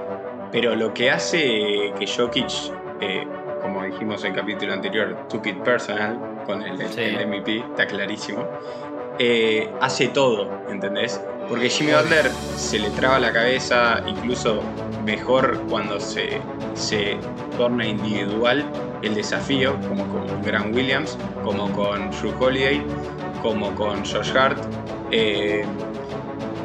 pero 0.51 0.75
lo 0.75 0.93
que 0.93 1.12
hace 1.12 1.93
que 1.97 2.05
Jokic, 2.07 2.49
eh, 3.01 3.27
como 3.62 3.83
dijimos 3.83 4.23
en 4.23 4.31
el 4.33 4.39
capítulo 4.39 4.73
anterior, 4.73 5.27
took 5.29 5.45
it 5.47 5.57
personal 5.63 6.43
con 6.45 6.62
el, 6.63 6.77
Sí. 6.89 7.01
el 7.01 7.27
MVP, 7.27 7.57
está 7.59 7.85
clarísimo, 7.88 8.47
eh, 9.19 9.69
hace 9.81 10.07
todo, 10.09 10.49
¿entendés? 10.69 11.21
Porque 11.47 11.69
Jimmy 11.69 11.91
Butler 11.93 12.29
se 12.55 12.79
le 12.79 12.89
traba 12.91 13.19
la 13.19 13.33
cabeza, 13.33 14.01
incluso 14.07 14.62
mejor 15.05 15.59
cuando 15.69 15.99
se, 15.99 16.39
se 16.73 17.17
torna 17.57 17.85
individual 17.85 18.63
el 19.01 19.15
desafío, 19.15 19.75
como 19.88 20.07
con 20.07 20.41
Grant 20.43 20.73
Williams, 20.75 21.17
como 21.43 21.71
con 21.71 22.12
Drew 22.12 22.33
Holiday, 22.39 22.81
como 23.41 23.73
con 23.75 24.05
Josh 24.05 24.31
Hart. 24.35 24.57
eh, 25.12 25.65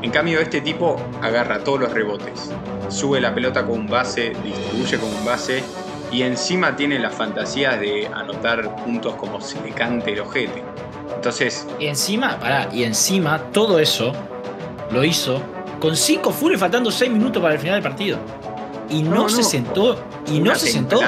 en 0.05 0.11
cambio, 0.11 0.41
este 0.41 0.61
tipo 0.61 0.97
agarra 1.23 1.61
todos 1.65 1.81
los 1.81 1.93
rebotes, 1.93 2.51
sube 2.89 3.21
la 3.21 3.35
pelota 3.35 3.65
con 3.65 3.81
un 3.81 3.87
base, 3.87 4.33
distribuye 4.45 4.99
con 4.99 5.09
un 5.09 5.25
base 5.25 5.63
y 6.13 6.23
encima 6.23 6.77
tiene 6.77 6.99
las 6.99 7.15
fantasías 7.15 7.81
de 7.81 8.07
anotar 8.15 8.77
puntos 8.85 9.15
como 9.15 9.41
se 9.41 9.61
le 9.63 9.71
cante 9.71 10.13
el 10.13 10.21
ojete. 10.21 10.63
Entonces, 11.15 11.67
Y 11.79 11.87
encima, 11.87 12.39
pará, 12.39 12.69
y 12.73 12.85
encima 12.85 13.39
todo 13.53 13.79
eso 13.79 14.13
lo 14.91 15.03
hizo 15.05 15.41
con 15.81 15.97
5 15.97 16.31
full 16.31 16.55
faltando 16.57 16.91
6 16.91 17.11
minutos 17.11 17.43
para 17.43 17.55
el 17.55 17.61
final 17.61 17.77
del 17.77 17.83
partido. 17.83 18.19
Y 18.91 19.03
no, 19.03 19.15
No, 19.23 19.29
se 19.31 19.39
no. 19.39 19.43
sentó, 19.43 19.99
y 20.27 20.41
no 20.41 20.55
se 20.55 20.67
sentó. 20.71 21.01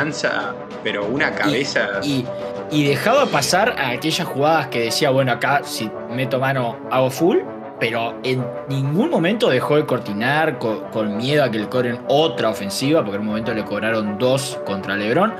pero 0.82 1.04
una 1.04 1.32
cabeza. 1.32 2.00
Y, 2.02 2.24
y 2.70 2.84
dejaba 2.88 3.26
pasar 3.26 3.76
a 3.78 3.90
aquellas 3.90 4.26
jugadas 4.26 4.68
que 4.68 4.80
decía, 4.80 5.10
bueno, 5.10 5.32
acá 5.32 5.60
si 5.64 5.90
meto 6.10 6.38
mano 6.40 6.76
hago 6.90 7.10
full, 7.10 7.38
pero 7.80 8.14
en 8.22 8.44
ningún 8.68 9.10
momento 9.10 9.48
dejó 9.50 9.76
de 9.76 9.84
cortinar 9.86 10.58
co- 10.58 10.84
con, 10.92 11.16
miedo 11.16 11.44
a 11.44 11.50
que 11.50 11.58
le 11.58 11.68
cobren 11.68 12.00
otra 12.08 12.48
ofensiva, 12.50 13.00
porque 13.02 13.16
en 13.16 13.20
un 13.22 13.26
momento 13.28 13.52
le 13.54 13.64
cobraron 13.64 14.18
dos 14.18 14.58
contra 14.64 14.96
Lebron. 14.96 15.34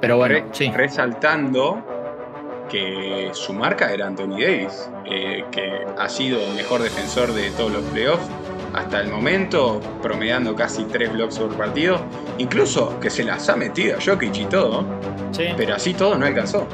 Pero 0.00 0.16
bueno, 0.18 0.34
Re- 0.34 0.44
sí. 0.52 0.70
resaltando 0.74 1.82
que 2.68 3.30
su 3.32 3.52
marca 3.52 3.92
era 3.92 4.06
Anthony 4.08 4.30
Davis, 4.40 4.90
eh, 5.04 5.44
que 5.52 5.84
ha 5.98 6.08
sido 6.08 6.40
el 6.40 6.54
mejor 6.54 6.82
defensor 6.82 7.32
de 7.32 7.50
todos 7.50 7.72
los 7.72 7.82
playoffs 7.84 8.26
hasta 8.74 9.00
el 9.00 9.08
momento, 9.08 9.80
promediando 10.02 10.54
casi 10.56 10.84
3 10.84 11.12
blocks 11.12 11.38
por 11.38 11.54
partido, 11.56 12.00
incluso 12.38 12.98
que 13.00 13.08
se 13.08 13.22
las 13.24 13.48
ha 13.48 13.56
metido 13.56 13.96
a 13.96 14.00
Jokic 14.04 14.36
y 14.36 14.44
todo, 14.46 14.84
sí. 15.30 15.44
pero 15.56 15.76
así 15.76 15.94
todo 15.94 16.18
no 16.18 16.26
alcanzó. 16.26 16.66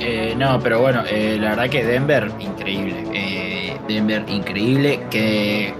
Eh, 0.00 0.34
no, 0.36 0.60
pero 0.60 0.80
bueno, 0.80 1.02
eh, 1.08 1.36
la 1.40 1.50
verdad 1.50 1.68
que 1.68 1.84
Denver, 1.84 2.30
increíble. 2.38 3.04
Eh, 3.12 3.76
Denver, 3.88 4.24
increíble. 4.28 5.00
Que 5.10 5.74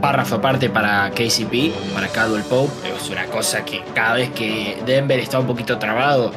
párrafo 0.00 0.36
aparte 0.36 0.68
para 0.68 1.10
KCP, 1.10 1.72
para 1.94 2.08
Caldwell 2.08 2.42
Pope. 2.44 2.72
Es 2.94 3.08
una 3.08 3.24
cosa 3.26 3.64
que 3.64 3.82
cada 3.94 4.14
vez 4.14 4.30
que 4.30 4.78
Denver 4.84 5.18
está 5.18 5.38
un 5.38 5.46
poquito 5.46 5.78
trabado, 5.78 6.32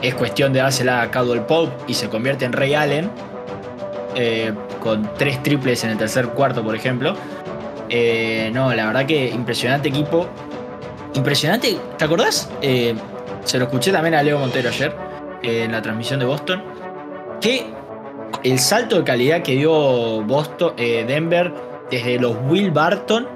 es 0.00 0.14
cuestión 0.14 0.52
de 0.52 0.60
dársela 0.60 1.02
a 1.02 1.10
Caldwell 1.10 1.42
Pope 1.42 1.72
y 1.86 1.94
se 1.94 2.08
convierte 2.08 2.44
en 2.44 2.52
Ray 2.52 2.74
Allen. 2.74 3.10
con 4.80 5.08
tres 5.16 5.42
triples 5.42 5.84
en 5.84 5.90
el 5.90 5.98
tercer 5.98 6.28
cuarto, 6.30 6.64
por 6.64 6.74
ejemplo. 6.74 7.14
No, 8.52 8.74
la 8.74 8.86
verdad 8.86 9.06
que 9.06 9.28
impresionante 9.28 9.88
equipo. 9.88 10.26
Impresionante, 11.14 11.78
¿te 11.96 12.04
acordás? 12.04 12.50
Se 12.60 13.58
lo 13.58 13.64
escuché 13.64 13.92
también 13.92 14.14
a 14.14 14.22
Leo 14.22 14.38
Montero 14.38 14.68
ayer 14.68 15.11
en 15.42 15.72
la 15.72 15.82
transmisión 15.82 16.20
de 16.20 16.26
Boston. 16.26 16.62
Que 17.40 17.66
el 18.44 18.58
salto 18.58 18.96
de 18.96 19.04
calidad 19.04 19.42
que 19.42 19.56
dio 19.56 20.22
Boston, 20.22 20.74
eh, 20.76 21.04
Denver 21.06 21.52
desde 21.90 22.18
los 22.18 22.36
Will 22.48 22.70
Barton, 22.70 23.28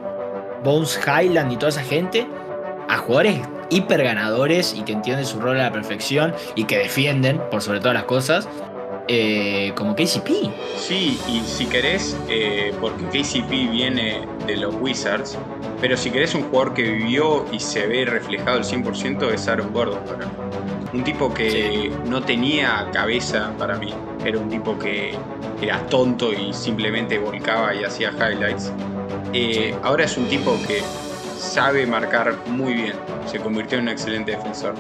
Bones 0.65 0.99
Highland 1.07 1.53
y 1.53 1.57
toda 1.57 1.69
esa 1.69 1.83
gente 1.83 2.27
a 2.89 2.99
jugadores 2.99 3.41
hiper 3.71 4.03
ganadores 4.03 4.75
y 4.75 4.83
que 4.83 4.93
entienden 4.93 5.27
su 5.27 5.41
rol 5.41 5.59
a 5.61 5.65
la 5.65 5.73
perfección 5.73 6.35
y 6.55 6.65
que 6.65 6.79
defienden 6.79 7.41
por 7.51 7.63
sobre 7.63 7.81
todas 7.81 7.95
las 7.95 8.05
cosas, 8.05 8.49
eh, 9.09 9.73
como 9.77 9.95
KCP. 9.95 10.51
Sí, 10.77 11.19
y 11.29 11.41
si 11.41 11.67
querés, 11.67 12.17
eh, 12.29 12.73
porque 12.81 13.05
KCP 13.07 13.71
viene 13.71 14.27
de 14.47 14.57
los 14.57 14.75
Wizards, 14.81 15.39
pero 15.81 15.97
si 15.97 16.11
querés 16.11 16.35
un 16.35 16.43
jugador 16.45 16.75
que 16.75 16.83
vivió 16.83 17.45
y 17.53 17.61
se 17.61 17.87
ve 17.87 18.05
reflejado 18.05 18.59
al 18.59 18.65
100% 18.65 19.33
es 19.33 19.49
Aaron 19.49 19.73
Gordon 19.73 20.01
para 20.05 20.27
mí. 20.27 20.76
Un 20.97 21.05
tipo 21.05 21.33
que 21.35 21.93
no 22.07 22.23
tenía 22.23 22.89
cabeza 22.91 23.53
para 23.59 23.77
mí, 23.77 23.93
era 24.25 24.39
un 24.39 24.49
tipo 24.49 24.79
que 24.79 25.15
era 25.61 25.79
tonto 25.89 26.33
y 26.33 26.55
simplemente 26.55 27.19
volcaba 27.19 27.75
y 27.75 27.85
hacía 27.85 28.13
highlights. 28.13 28.73
Eh, 29.35 29.75
Ahora 29.83 30.05
es 30.05 30.17
un 30.17 30.27
tipo 30.27 30.57
que 30.67 30.81
sabe 31.39 31.87
marcar 31.87 32.35
muy 32.47 32.73
bien, 32.73 32.95
se 33.27 33.39
convirtió 33.41 33.77
en 33.77 33.85
un 33.85 33.89
excelente 33.91 34.33
defensor. 34.33 34.75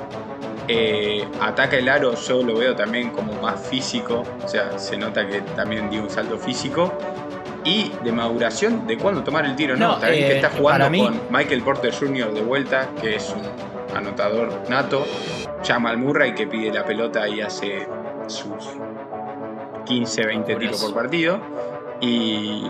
Eh, 0.69 1.23
ataca 1.43 1.77
el 1.77 1.87
aro, 1.89 2.15
yo 2.15 2.43
lo 2.43 2.57
veo 2.57 2.75
también 2.75 3.11
como 3.11 3.35
más 3.43 3.61
físico, 3.69 4.23
o 4.43 4.49
sea, 4.49 4.79
se 4.79 4.97
nota 4.97 5.29
que 5.29 5.43
también 5.55 5.91
dio 5.91 6.03
un 6.03 6.09
salto 6.11 6.39
físico. 6.39 6.93
Y 7.63 7.91
de 8.05 8.11
maduración 8.13 8.87
de 8.87 8.97
cuándo 8.97 9.23
tomar 9.23 9.45
el 9.45 9.55
tiro, 9.55 9.77
¿no? 9.77 9.97
Bien 9.99 10.15
eh, 10.15 10.27
que 10.29 10.37
está 10.37 10.51
jugando 10.51 10.89
mí- 10.89 11.01
con 11.01 11.21
Michael 11.31 11.61
Porter 11.63 11.93
Jr. 11.95 12.33
de 12.33 12.41
vuelta, 12.41 12.89
que 13.03 13.17
es 13.17 13.29
un 13.37 13.97
anotador 13.97 14.51
nato. 14.71 15.05
Jamal 15.67 15.99
Murray 15.99 16.35
que 16.35 16.47
pide 16.47 16.73
la 16.73 16.85
pelota 16.85 17.29
y 17.29 17.41
hace 17.41 17.87
sus 18.27 18.47
15, 19.87 20.27
20 20.27 20.57
tiros 20.57 20.83
por 20.83 20.95
partido. 20.95 21.41
Y, 22.01 22.63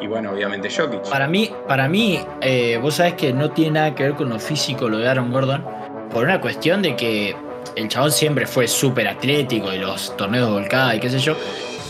y 0.00 0.06
bueno, 0.06 0.30
obviamente 0.32 0.70
Jokic. 0.70 1.08
Para 1.08 1.26
mí, 1.26 1.50
para 1.66 1.88
mí 1.88 2.20
eh, 2.40 2.78
vos 2.80 2.94
sabés 2.94 3.14
que 3.14 3.32
no 3.32 3.50
tiene 3.50 3.72
nada 3.72 3.94
que 3.94 4.04
ver 4.04 4.14
con 4.14 4.28
lo 4.28 4.38
físico 4.38 4.88
lo 4.88 4.98
de 4.98 5.08
Aaron 5.08 5.32
Gordon. 5.32 5.64
por 6.12 6.24
una 6.24 6.40
cuestión 6.40 6.82
de 6.82 6.96
que 6.96 7.36
el 7.76 7.88
chabón 7.88 8.12
siempre 8.12 8.46
fue 8.46 8.66
súper 8.66 9.08
atlético 9.08 9.72
y 9.72 9.78
los 9.78 10.16
torneos 10.16 10.50
volcados 10.50 10.94
y 10.94 11.00
qué 11.00 11.10
sé 11.10 11.18
yo. 11.18 11.36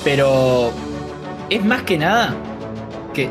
Pero 0.02 0.72
es 1.48 1.64
más 1.64 1.82
que 1.82 1.98
nada 1.98 2.34
que, 3.14 3.30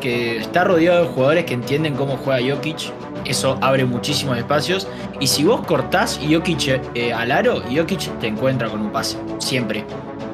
que 0.00 0.36
está 0.38 0.64
rodeado 0.64 1.02
de 1.02 1.08
jugadores 1.08 1.44
que 1.44 1.54
entienden 1.54 1.94
cómo 1.94 2.16
juega 2.18 2.54
Jokic. 2.54 2.92
Eso 3.26 3.58
abre 3.60 3.84
muchísimos 3.84 4.38
espacios. 4.38 4.88
Y 5.20 5.26
si 5.26 5.44
vos 5.44 5.66
cortás 5.66 6.20
Jokic 6.28 6.80
eh, 6.94 7.12
al 7.12 7.30
aro, 7.32 7.62
Jokic 7.74 8.18
te 8.18 8.26
encuentra 8.26 8.68
con 8.68 8.80
un 8.80 8.90
pase. 8.90 9.18
Siempre. 9.38 9.84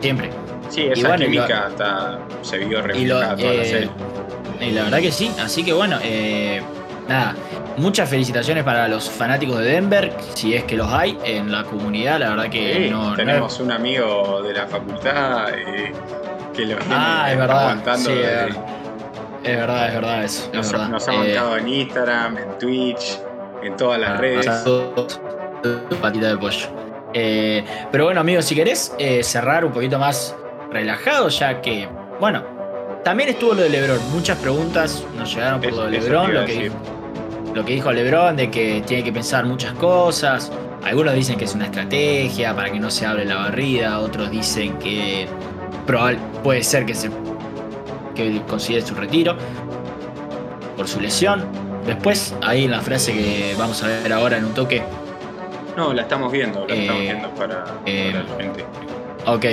Siempre. 0.01 0.31
Sí, 0.69 0.89
esa 0.91 1.17
química 1.17 1.69
se 2.43 2.59
vio 2.59 2.81
reflejada 2.81 3.37
y, 3.39 3.45
eh, 3.45 3.91
y 4.61 4.71
la 4.71 4.85
verdad 4.85 5.01
que 5.01 5.13
sí. 5.13 5.31
Así 5.43 5.63
que 5.65 5.73
bueno, 5.73 5.99
eh, 6.03 6.63
nada. 7.09 7.35
Muchas 7.77 8.09
felicitaciones 8.09 8.65
para 8.65 8.87
los 8.87 9.09
fanáticos 9.09 9.59
de 9.59 9.65
Denver, 9.65 10.13
si 10.35 10.55
es 10.55 10.65
que 10.65 10.77
los 10.77 10.93
hay 10.93 11.19
en 11.25 11.51
la 11.51 11.65
comunidad. 11.65 12.21
La 12.21 12.31
verdad 12.31 12.51
que 12.51 12.89
no. 12.91 13.15
Tenemos 13.15 13.59
un 13.61 13.73
amigo 13.73 14.43
de 14.43 14.53
la 14.53 14.67
facultad 14.67 15.49
eh, 15.51 15.93
que 16.55 16.67
lo 16.67 16.77
viene 16.77 16.95
ah, 16.95 17.29
es 17.31 17.39
verdad, 17.39 17.61
aguantando. 17.61 18.11
Sí, 18.11 18.17
es 19.45 19.57
verdad, 19.57 19.89
es 19.89 19.95
verdad 19.95 20.25
eso. 20.25 20.51
Nos, 20.53 20.73
nos 20.73 21.09
ha 21.09 21.13
aguantado 21.13 21.57
en 21.57 21.69
Instagram, 21.69 22.39
en 22.39 22.59
Twitch, 22.59 23.19
en 23.63 23.77
todas 23.77 24.01
las 24.01 24.19
redes. 24.19 24.47
Patita 26.01 26.29
de 26.29 26.39
pollo. 26.39 26.69
pero 27.93 28.05
bueno, 28.05 28.21
amigos, 28.21 28.45
si 28.45 28.55
querés 28.55 28.95
cerrar 29.23 29.65
un 29.65 29.73
poquito 29.73 29.99
más 29.99 30.37
relajado, 30.71 31.29
ya 31.29 31.61
que, 31.61 31.89
bueno, 32.19 32.43
también 33.05 33.31
estuvo 33.31 33.55
lo 33.55 33.63
de 33.63 33.69
Lebron. 33.69 33.99
Muchas 34.13 34.39
preguntas 34.39 35.05
nos 35.17 35.35
llegaron 35.35 35.61
por 35.61 35.73
lo 35.73 35.85
de 35.85 35.91
Lebron, 35.91 36.35
lo 36.35 36.45
que, 36.45 36.53
dijo, 36.53 36.77
lo 37.55 37.65
que 37.65 37.73
dijo 37.75 37.93
Lebron, 37.93 38.37
de 38.37 38.51
que 38.51 38.83
tiene 38.87 39.03
que 39.03 39.13
pensar 39.13 39.45
muchas 39.45 39.73
cosas. 39.75 40.53
Algunos 40.85 41.15
dicen 41.15 41.37
que 41.37 41.45
es 41.45 41.55
una 41.55 41.67
estrategia 41.67 42.55
para 42.55 42.71
que 42.71 42.81
no 42.81 42.91
se 42.91 43.07
hable 43.07 43.25
la 43.25 43.37
barrida, 43.37 43.99
otros 44.01 44.31
dicen 44.31 44.79
que 44.79 45.27
probable, 45.87 46.19
puede 46.43 46.63
ser 46.63 46.87
que 46.87 46.95
se 46.95 47.11
que 48.15 48.43
considere 48.49 48.85
su 48.85 48.95
retiro 48.95 49.37
por 50.77 50.89
su 50.89 51.01
lesión. 51.01 51.45
Después, 51.87 52.35
ahí 52.43 52.65
en 52.65 52.71
la 52.71 52.81
frase 52.81 53.13
que 53.13 53.55
vamos 53.59 53.83
a 53.83 53.89
ver 53.89 54.13
ahora 54.13 54.39
en 54.39 54.45
un 54.45 54.55
toque. 54.55 54.83
No, 55.77 55.93
la 55.93 56.03
estamos 56.03 56.31
viendo, 56.31 56.67
la 56.67 56.75
estamos 56.75 57.03
eh, 57.03 57.05
viendo 57.05 57.31
para, 57.31 57.65
eh, 57.87 58.13
para 58.13 58.25
la 58.25 58.37
gente. 58.37 58.65
Ok, 59.27 59.45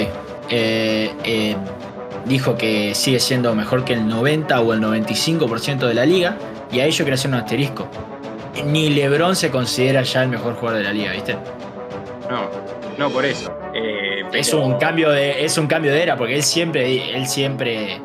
eh, 0.49 1.11
eh, 1.23 1.55
dijo 2.25 2.57
que 2.57 2.93
sigue 2.95 3.19
siendo 3.19 3.53
mejor 3.55 3.85
que 3.85 3.93
el 3.93 4.07
90 4.07 4.59
o 4.61 4.73
el 4.73 4.81
95% 4.81 5.87
de 5.87 5.93
la 5.93 6.05
liga, 6.05 6.37
y 6.71 6.79
a 6.79 6.85
ello 6.85 6.97
quiere 6.97 7.13
hacer 7.13 7.31
un 7.31 7.37
asterisco. 7.37 7.87
Ni 8.65 8.89
LeBron 8.89 9.35
se 9.35 9.49
considera 9.49 10.01
ya 10.01 10.23
el 10.23 10.29
mejor 10.29 10.55
jugador 10.55 10.79
de 10.79 10.85
la 10.85 10.93
liga, 10.93 11.11
¿viste? 11.13 11.37
No, 12.29 12.49
no 12.97 13.09
por 13.09 13.25
eso. 13.25 13.51
Eh, 13.73 14.23
es 14.33 14.53
un 14.53 14.77
cambio 14.77 15.11
de, 15.11 15.45
es 15.45 15.57
un 15.57 15.67
cambio 15.67 15.93
de 15.93 16.01
era, 16.01 16.17
porque 16.17 16.35
él 16.35 16.43
siempre, 16.43 17.15
él 17.15 17.27
siempre, 17.27 18.01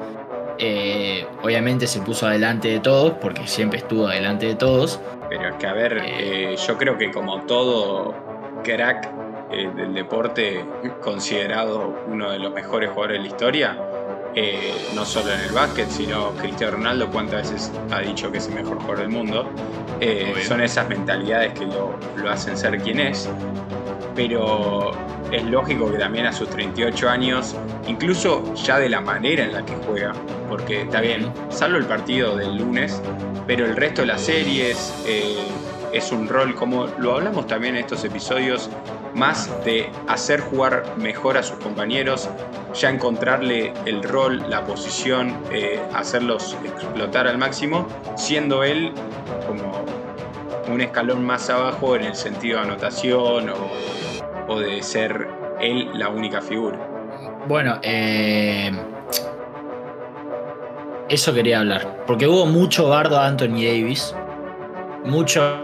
obviamente 1.43 1.87
se 1.87 2.01
puso 2.01 2.27
adelante 2.27 2.69
de 2.69 2.81
todos, 2.81 3.13
porque 3.15 3.47
siempre 3.47 3.79
estuvo 3.79 4.07
adelante 4.07 4.47
de 4.47 4.55
todos. 4.55 5.01
Pero 5.29 5.49
es 5.49 5.55
que 5.57 5.67
a 5.67 5.73
ver, 5.73 6.03
yo 6.57 6.79
creo 6.79 6.99
que 6.99 7.11
como 7.11 7.43
todo 7.43 8.15
crack 8.63 9.09
eh, 9.51 9.71
del 9.77 9.95
deporte 9.95 10.65
considerado 11.01 11.95
uno 12.09 12.31
de 12.31 12.39
los 12.39 12.53
mejores 12.53 12.91
jugadores 12.91 13.19
de 13.19 13.29
la 13.29 13.29
historia, 13.29 13.79
eh, 14.35 14.75
no 14.95 15.05
solo 15.05 15.33
en 15.33 15.41
el 15.41 15.53
básquet, 15.53 15.89
sino 15.89 16.31
Cristiano 16.33 16.79
Ronaldo, 16.79 17.09
cuántas 17.11 17.53
veces 17.53 17.73
ha 17.93 18.01
dicho 18.01 18.33
que 18.33 18.39
es 18.39 18.49
el 18.49 18.55
mejor 18.55 18.79
jugador 18.79 19.01
del 19.01 19.11
mundo. 19.11 19.49
Eh, 20.01 20.35
son 20.45 20.61
esas 20.61 20.89
mentalidades 20.89 21.53
que 21.53 21.67
lo, 21.67 21.95
lo, 22.17 22.31
hacen 22.31 22.57
ser 22.57 22.79
quien 22.79 22.99
es. 22.99 23.29
Pero 24.17 24.91
es 25.37 25.45
lógico 25.45 25.91
que 25.91 25.99
también 25.99 26.27
a 26.27 26.33
sus 26.33 26.49
38 26.51 27.09
años, 27.09 27.55
incluso 27.87 28.55
ya 28.55 28.79
de 28.79 28.89
la 28.89 29.01
manera 29.01 29.45
en 29.45 29.53
la 29.53 29.65
que 29.65 29.75
juega, 29.87 30.13
porque 30.49 30.83
está 30.83 31.01
bien, 31.01 31.33
salvo 31.49 31.77
el 31.77 31.87
partido 31.87 32.37
del 32.37 32.57
lunes, 32.57 33.01
pero 33.47 33.67
el 33.67 33.77
resto 33.77 34.03
de 34.03 34.09
las 34.09 34.21
series 34.23 34.95
es 35.95 36.11
un 36.11 36.29
rol, 36.29 36.55
como 36.55 36.87
lo 36.99 37.15
hablamos 37.15 37.47
también 37.47 37.77
en 37.77 37.83
estos 37.83 38.05
episodios, 38.05 38.69
más 39.15 39.49
de 39.65 39.91
hacer 40.09 40.41
jugar 40.41 40.95
mejor 40.97 41.39
a 41.39 41.43
sus 41.43 41.59
compañeros, 41.59 42.29
ya 42.75 42.91
encontrarle 42.91 43.73
el 43.87 44.03
rol, 44.03 44.45
la 44.51 44.65
posición, 44.65 45.37
eh, 45.53 45.81
hacerlos 45.95 46.57
explotar 46.65 47.29
al 47.29 47.39
máximo, 47.39 47.87
siendo 48.17 48.65
él 48.65 48.93
como 49.47 49.85
un 50.73 50.81
escalón 50.81 51.25
más 51.25 51.49
abajo 51.49 51.95
en 51.95 52.03
el 52.03 52.17
sentido 52.17 52.59
de 52.59 52.65
anotación 52.65 53.51
o, 53.51 53.55
de 54.49 54.83
ser 54.83 55.29
él 55.61 55.89
la 55.95 56.09
única 56.09 56.41
figura. 56.41 56.79
Bueno, 57.47 57.79
eh, 57.83 58.71
eso 61.09 61.35
quería 61.35 61.61
hablar, 61.61 62.05
porque 62.07 62.27
hubo 62.27 62.47
mucho 62.47 62.89
bardo 62.89 63.19
a 63.19 63.27
Anthony 63.27 63.63
Davis, 63.63 64.15
mucho 65.05 65.61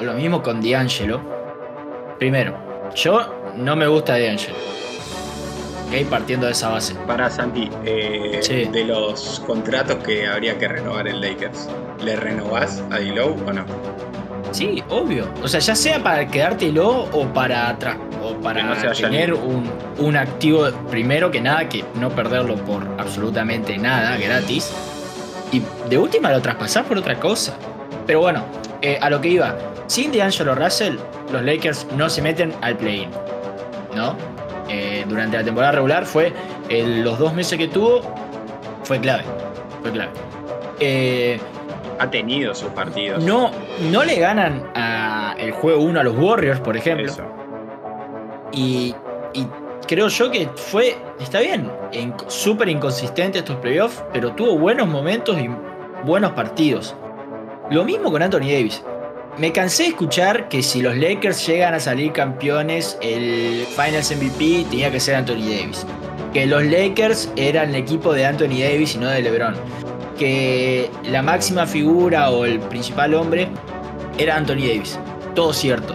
lo 0.00 0.12
mismo 0.14 0.42
con 0.42 0.60
D'Angelo. 0.62 1.20
Primero, 2.18 2.56
yo 2.94 3.52
no 3.56 3.76
me 3.76 3.86
gusta 3.86 4.18
D'Angelo. 4.18 4.56
Ok, 5.88 6.08
partiendo 6.08 6.46
de 6.46 6.52
esa 6.52 6.70
base. 6.70 6.94
Para 7.06 7.30
Santi, 7.30 7.70
eh, 7.84 8.68
de 8.72 8.84
los 8.84 9.40
contratos 9.46 9.96
que 9.98 10.26
habría 10.26 10.58
que 10.58 10.66
renovar 10.66 11.06
en 11.06 11.20
Lakers, 11.20 11.68
¿le 12.02 12.16
renovás 12.16 12.82
a 12.90 12.98
Dilow 12.98 13.36
o 13.46 13.52
no? 13.52 13.93
Sí, 14.54 14.84
obvio. 14.88 15.26
O 15.42 15.48
sea, 15.48 15.58
ya 15.58 15.74
sea 15.74 16.00
para 16.00 16.28
quedártelo 16.28 17.08
o 17.12 17.26
para 17.26 17.76
o 18.22 18.34
para 18.40 18.92
tener 18.92 19.34
un, 19.34 19.68
un, 19.98 20.16
activo 20.16 20.70
primero 20.88 21.28
que 21.32 21.40
nada, 21.40 21.68
que 21.68 21.84
no 21.96 22.08
perderlo 22.10 22.54
por 22.64 22.86
absolutamente 22.98 23.76
nada, 23.76 24.16
gratis. 24.16 24.72
Y 25.50 25.60
de 25.90 25.98
última 25.98 26.30
lo 26.30 26.40
traspasás 26.40 26.86
por 26.86 26.98
otra 26.98 27.18
cosa. 27.18 27.56
Pero 28.06 28.20
bueno, 28.20 28.44
eh, 28.80 28.96
a 29.00 29.10
lo 29.10 29.20
que 29.20 29.28
iba. 29.28 29.56
Sin 29.88 30.12
D'Angelo 30.12 30.54
Russell, 30.54 30.98
los 31.32 31.42
Lakers 31.42 31.88
no 31.96 32.08
se 32.08 32.22
meten 32.22 32.54
al 32.60 32.76
play-in. 32.76 33.10
¿No? 33.96 34.14
Eh, 34.68 35.04
durante 35.08 35.36
la 35.36 35.42
temporada 35.42 35.72
regular 35.72 36.06
fue 36.06 36.32
los 36.70 37.18
dos 37.18 37.34
meses 37.34 37.58
que 37.58 37.66
tuvo 37.66 38.02
fue 38.84 39.00
clave. 39.00 39.24
Fue 39.82 39.90
clave. 39.90 40.12
Eh, 40.78 41.40
ha 41.98 42.10
tenido 42.10 42.54
sus 42.54 42.70
partidos. 42.70 43.22
No, 43.22 43.50
no 43.90 44.04
le 44.04 44.18
ganan 44.18 44.70
a 44.74 45.34
el 45.38 45.52
juego 45.52 45.82
1 45.82 46.00
a 46.00 46.02
los 46.02 46.16
Warriors, 46.16 46.60
por 46.60 46.76
ejemplo. 46.76 47.12
Y, 48.52 48.94
y, 49.32 49.46
creo 49.86 50.08
yo 50.08 50.30
que 50.30 50.48
fue, 50.54 50.96
está 51.20 51.40
bien, 51.40 51.70
súper 52.28 52.68
inconsistente 52.68 53.38
estos 53.38 53.56
playoffs, 53.56 54.02
pero 54.12 54.32
tuvo 54.32 54.58
buenos 54.58 54.88
momentos 54.88 55.38
y 55.38 55.48
buenos 56.04 56.32
partidos. 56.32 56.94
Lo 57.70 57.84
mismo 57.84 58.10
con 58.10 58.22
Anthony 58.22 58.40
Davis. 58.40 58.82
Me 59.38 59.50
cansé 59.52 59.84
de 59.84 59.88
escuchar 59.88 60.48
que 60.48 60.62
si 60.62 60.80
los 60.80 60.96
Lakers 60.96 61.44
llegan 61.46 61.74
a 61.74 61.80
salir 61.80 62.12
campeones, 62.12 62.96
el 63.02 63.66
Finals 63.66 64.14
MVP 64.14 64.66
tenía 64.70 64.92
que 64.92 65.00
ser 65.00 65.16
Anthony 65.16 65.42
Davis. 65.42 65.84
Que 66.32 66.46
los 66.46 66.62
Lakers 66.64 67.32
eran 67.34 67.70
el 67.70 67.76
equipo 67.76 68.12
de 68.12 68.26
Anthony 68.26 68.60
Davis 68.60 68.94
y 68.94 68.98
no 68.98 69.08
de 69.08 69.22
LeBron. 69.22 69.54
Que 70.18 70.90
la 71.04 71.22
máxima 71.22 71.66
figura 71.66 72.30
o 72.30 72.44
el 72.44 72.60
principal 72.60 73.14
hombre 73.14 73.48
era 74.18 74.36
Anthony 74.36 74.66
Davis. 74.66 74.98
Todo 75.34 75.52
cierto. 75.52 75.94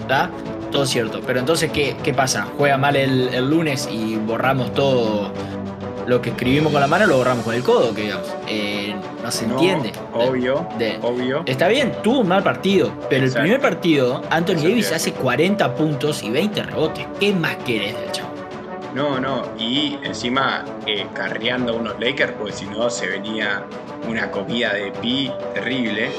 ¿Está? 0.00 0.30
Todo 0.70 0.86
cierto. 0.86 1.20
Pero 1.26 1.40
entonces, 1.40 1.70
¿qué, 1.70 1.96
qué 2.02 2.12
pasa? 2.12 2.48
Juega 2.58 2.76
mal 2.76 2.96
el, 2.96 3.28
el 3.32 3.48
lunes 3.48 3.88
y 3.90 4.16
borramos 4.16 4.72
todo 4.74 5.32
lo 6.10 6.20
que 6.20 6.30
escribimos 6.30 6.72
con 6.72 6.80
la 6.80 6.88
mano 6.88 7.06
lo 7.06 7.18
borramos 7.18 7.44
con 7.44 7.54
el 7.54 7.62
codo, 7.62 7.94
que 7.94 8.02
digamos. 8.02 8.26
Eh, 8.48 8.94
no 9.22 9.30
se 9.30 9.44
entiende. 9.44 9.92
Obvio, 10.12 10.66
obvio. 11.02 11.42
Está 11.46 11.68
bien, 11.68 11.92
tuvo 12.02 12.20
un 12.20 12.28
mal 12.28 12.42
partido, 12.42 12.92
pero 13.08 13.24
el 13.26 13.32
primer 13.32 13.60
partido, 13.60 14.20
Anthony 14.28 14.56
Davis 14.56 14.92
hace 14.92 15.12
40 15.12 15.74
puntos 15.76 16.22
y 16.22 16.30
20 16.30 16.62
rebotes. 16.64 17.06
¿Qué 17.20 17.32
más 17.32 17.56
querés 17.64 17.94
del 17.98 18.10
chavo? 18.10 18.29
No, 18.94 19.20
no, 19.20 19.44
y 19.56 19.98
encima 20.02 20.64
eh, 20.86 21.06
carreando 21.14 21.74
a 21.74 21.76
unos 21.76 22.00
Lakers, 22.00 22.32
porque 22.32 22.52
si 22.52 22.66
no 22.66 22.90
se 22.90 23.06
venía 23.06 23.64
una 24.08 24.30
comida 24.30 24.72
de 24.74 24.90
pi 24.90 25.30
terrible, 25.54 26.10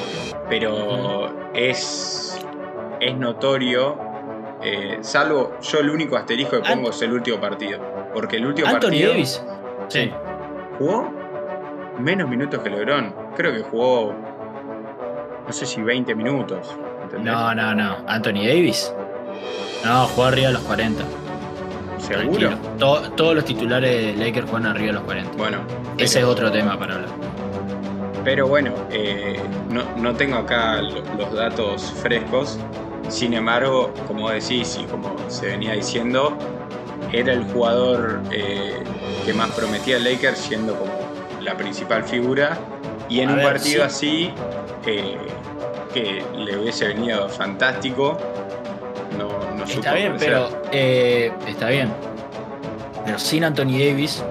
pero 0.50 1.52
es, 1.54 2.40
es 3.00 3.18
notorio, 3.18 3.98
eh, 4.62 5.00
salvo 5.02 5.58
yo 5.62 5.80
el 5.80 5.90
único 5.90 6.16
asterisco 6.16 6.62
que 6.62 6.70
pongo 6.70 6.92
es 6.92 7.02
el 7.02 7.12
último 7.12 7.40
partido, 7.42 7.80
porque 8.14 8.38
el 8.38 8.46
último 8.46 8.68
Anthony 8.70 8.90
partido... 8.90 9.10
Davis 9.12 9.44
Sí. 9.92 10.10
¿Jugó? 10.78 11.12
Menos 12.00 12.30
minutos 12.30 12.62
que 12.62 12.70
LeBron. 12.70 13.14
Creo 13.36 13.52
que 13.52 13.60
jugó. 13.60 14.16
No 15.46 15.52
sé 15.52 15.66
si 15.66 15.82
20 15.82 16.16
minutos. 16.16 16.78
No, 17.20 17.54
no, 17.54 17.76
no. 17.76 17.98
Anthony 18.08 18.46
Davis. 18.48 18.94
No, 19.84 20.06
jugó 20.08 20.28
arriba 20.28 20.48
de 20.48 20.54
los 20.54 20.62
40. 20.62 21.04
¿Seguro? 22.08 22.50
todos 22.78 23.36
los 23.36 23.46
titulares 23.46 24.18
de 24.18 24.26
Lakers 24.26 24.50
juegan 24.50 24.68
arriba 24.72 24.88
de 24.88 24.94
los 24.94 25.04
40. 25.04 25.38
Bueno. 25.38 25.58
Ese 25.98 26.20
es 26.20 26.26
otro 26.26 26.52
tema 26.52 26.78
para 26.78 26.96
hablar. 26.96 27.10
Pero 28.24 28.48
bueno, 28.48 28.72
eh, 28.92 29.40
no, 29.70 29.84
no 29.98 30.14
tengo 30.16 30.38
acá 30.38 30.82
lo- 30.82 31.04
los 31.18 31.34
datos 31.34 31.92
frescos. 32.02 32.58
Sin 33.10 33.34
embargo, 33.34 33.92
como 34.08 34.30
decís 34.30 34.80
y 34.82 34.86
como 34.86 35.16
se 35.28 35.48
venía 35.48 35.74
diciendo, 35.74 36.38
era 37.12 37.34
el 37.34 37.44
jugador 37.46 38.22
eh, 38.32 38.76
que 39.26 39.34
más 39.34 39.50
prometía 39.52 39.98
el 39.98 40.04
Lakers 40.04 40.38
siendo 40.40 40.76
como 40.76 40.92
la 41.42 41.58
principal 41.58 42.04
figura. 42.04 42.58
Y 43.10 43.20
en 43.22 43.30
A 43.30 43.32
un 43.34 43.38
ver, 43.40 43.48
partido 43.54 43.90
sí. 43.90 44.30
así, 44.30 44.34
eh, 44.86 45.18
que 45.94 46.24
le 46.38 46.58
hubiese 46.58 46.88
venido 46.88 47.28
fantástico, 47.28 48.18
no, 49.62 49.65
no 49.65 49.67
supo 49.67 49.80
Está 49.80 49.93
bien, 49.93 50.15
pero. 50.19 50.50
eh, 50.71 51.32
está 51.47 51.69
bien. 51.69 51.89
Pero 53.06 53.17
sin 53.19 53.43
Anthony 53.43 53.78
Davis, 53.80 54.24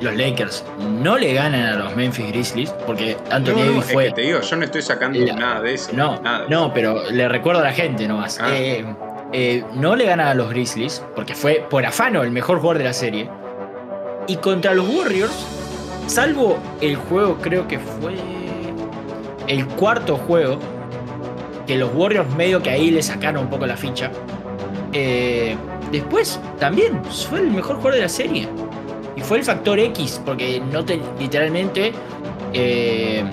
los 0.00 0.14
Lakers 0.16 0.64
no 0.78 1.18
le 1.18 1.32
ganan 1.34 1.62
a 1.66 1.76
los 1.76 1.96
Memphis 1.96 2.28
Grizzlies. 2.28 2.70
Porque 2.86 3.16
Anthony 3.30 3.52
No, 3.52 3.58
no, 3.64 3.64
Davis 3.72 3.86
es 3.86 3.92
fue. 3.92 4.04
que 4.06 4.12
te 4.12 4.20
digo, 4.22 4.40
yo 4.40 4.56
no 4.56 4.64
estoy 4.64 4.82
sacando 4.82 5.18
La- 5.18 5.34
nada 5.34 5.60
de 5.60 5.74
eso. 5.74 5.90
No, 5.94 6.20
nada. 6.20 6.46
no, 6.48 6.72
pero 6.72 7.10
le 7.10 7.28
recuerdo 7.28 7.60
a 7.60 7.64
la 7.64 7.72
gente 7.72 8.06
nomás. 8.06 8.38
Ah. 8.40 8.50
Eh, 8.52 8.84
eh, 9.32 9.64
no 9.74 9.96
le 9.96 10.04
gana 10.04 10.30
a 10.30 10.34
los 10.34 10.50
Grizzlies, 10.50 11.02
porque 11.16 11.34
fue 11.34 11.64
por 11.68 11.84
afano 11.86 12.22
el 12.22 12.30
mejor 12.30 12.58
jugador 12.58 12.78
de 12.78 12.84
la 12.84 12.92
serie. 12.92 13.28
Y 14.28 14.36
contra 14.36 14.74
los 14.74 14.88
Warriors, 14.88 15.32
salvo 16.06 16.58
el 16.80 16.96
juego, 16.96 17.38
creo 17.40 17.66
que 17.66 17.78
fue 17.78 18.14
el 19.48 19.66
cuarto 19.66 20.16
juego, 20.16 20.58
que 21.66 21.76
los 21.76 21.90
Warriors 21.94 22.32
medio 22.36 22.62
que 22.62 22.70
ahí 22.70 22.90
le 22.90 23.02
sacaron 23.02 23.44
un 23.44 23.50
poco 23.50 23.66
la 23.66 23.76
ficha. 23.76 24.10
Eh, 24.92 25.56
después 25.90 26.38
también 26.58 27.02
fue 27.04 27.40
el 27.40 27.50
mejor 27.50 27.76
jugador 27.76 27.94
de 27.94 28.00
la 28.02 28.08
serie. 28.08 28.48
Y 29.16 29.20
fue 29.20 29.38
el 29.38 29.44
factor 29.44 29.78
X, 29.78 30.20
porque 30.24 30.62
literalmente 31.18 31.92
eh, 32.52 33.24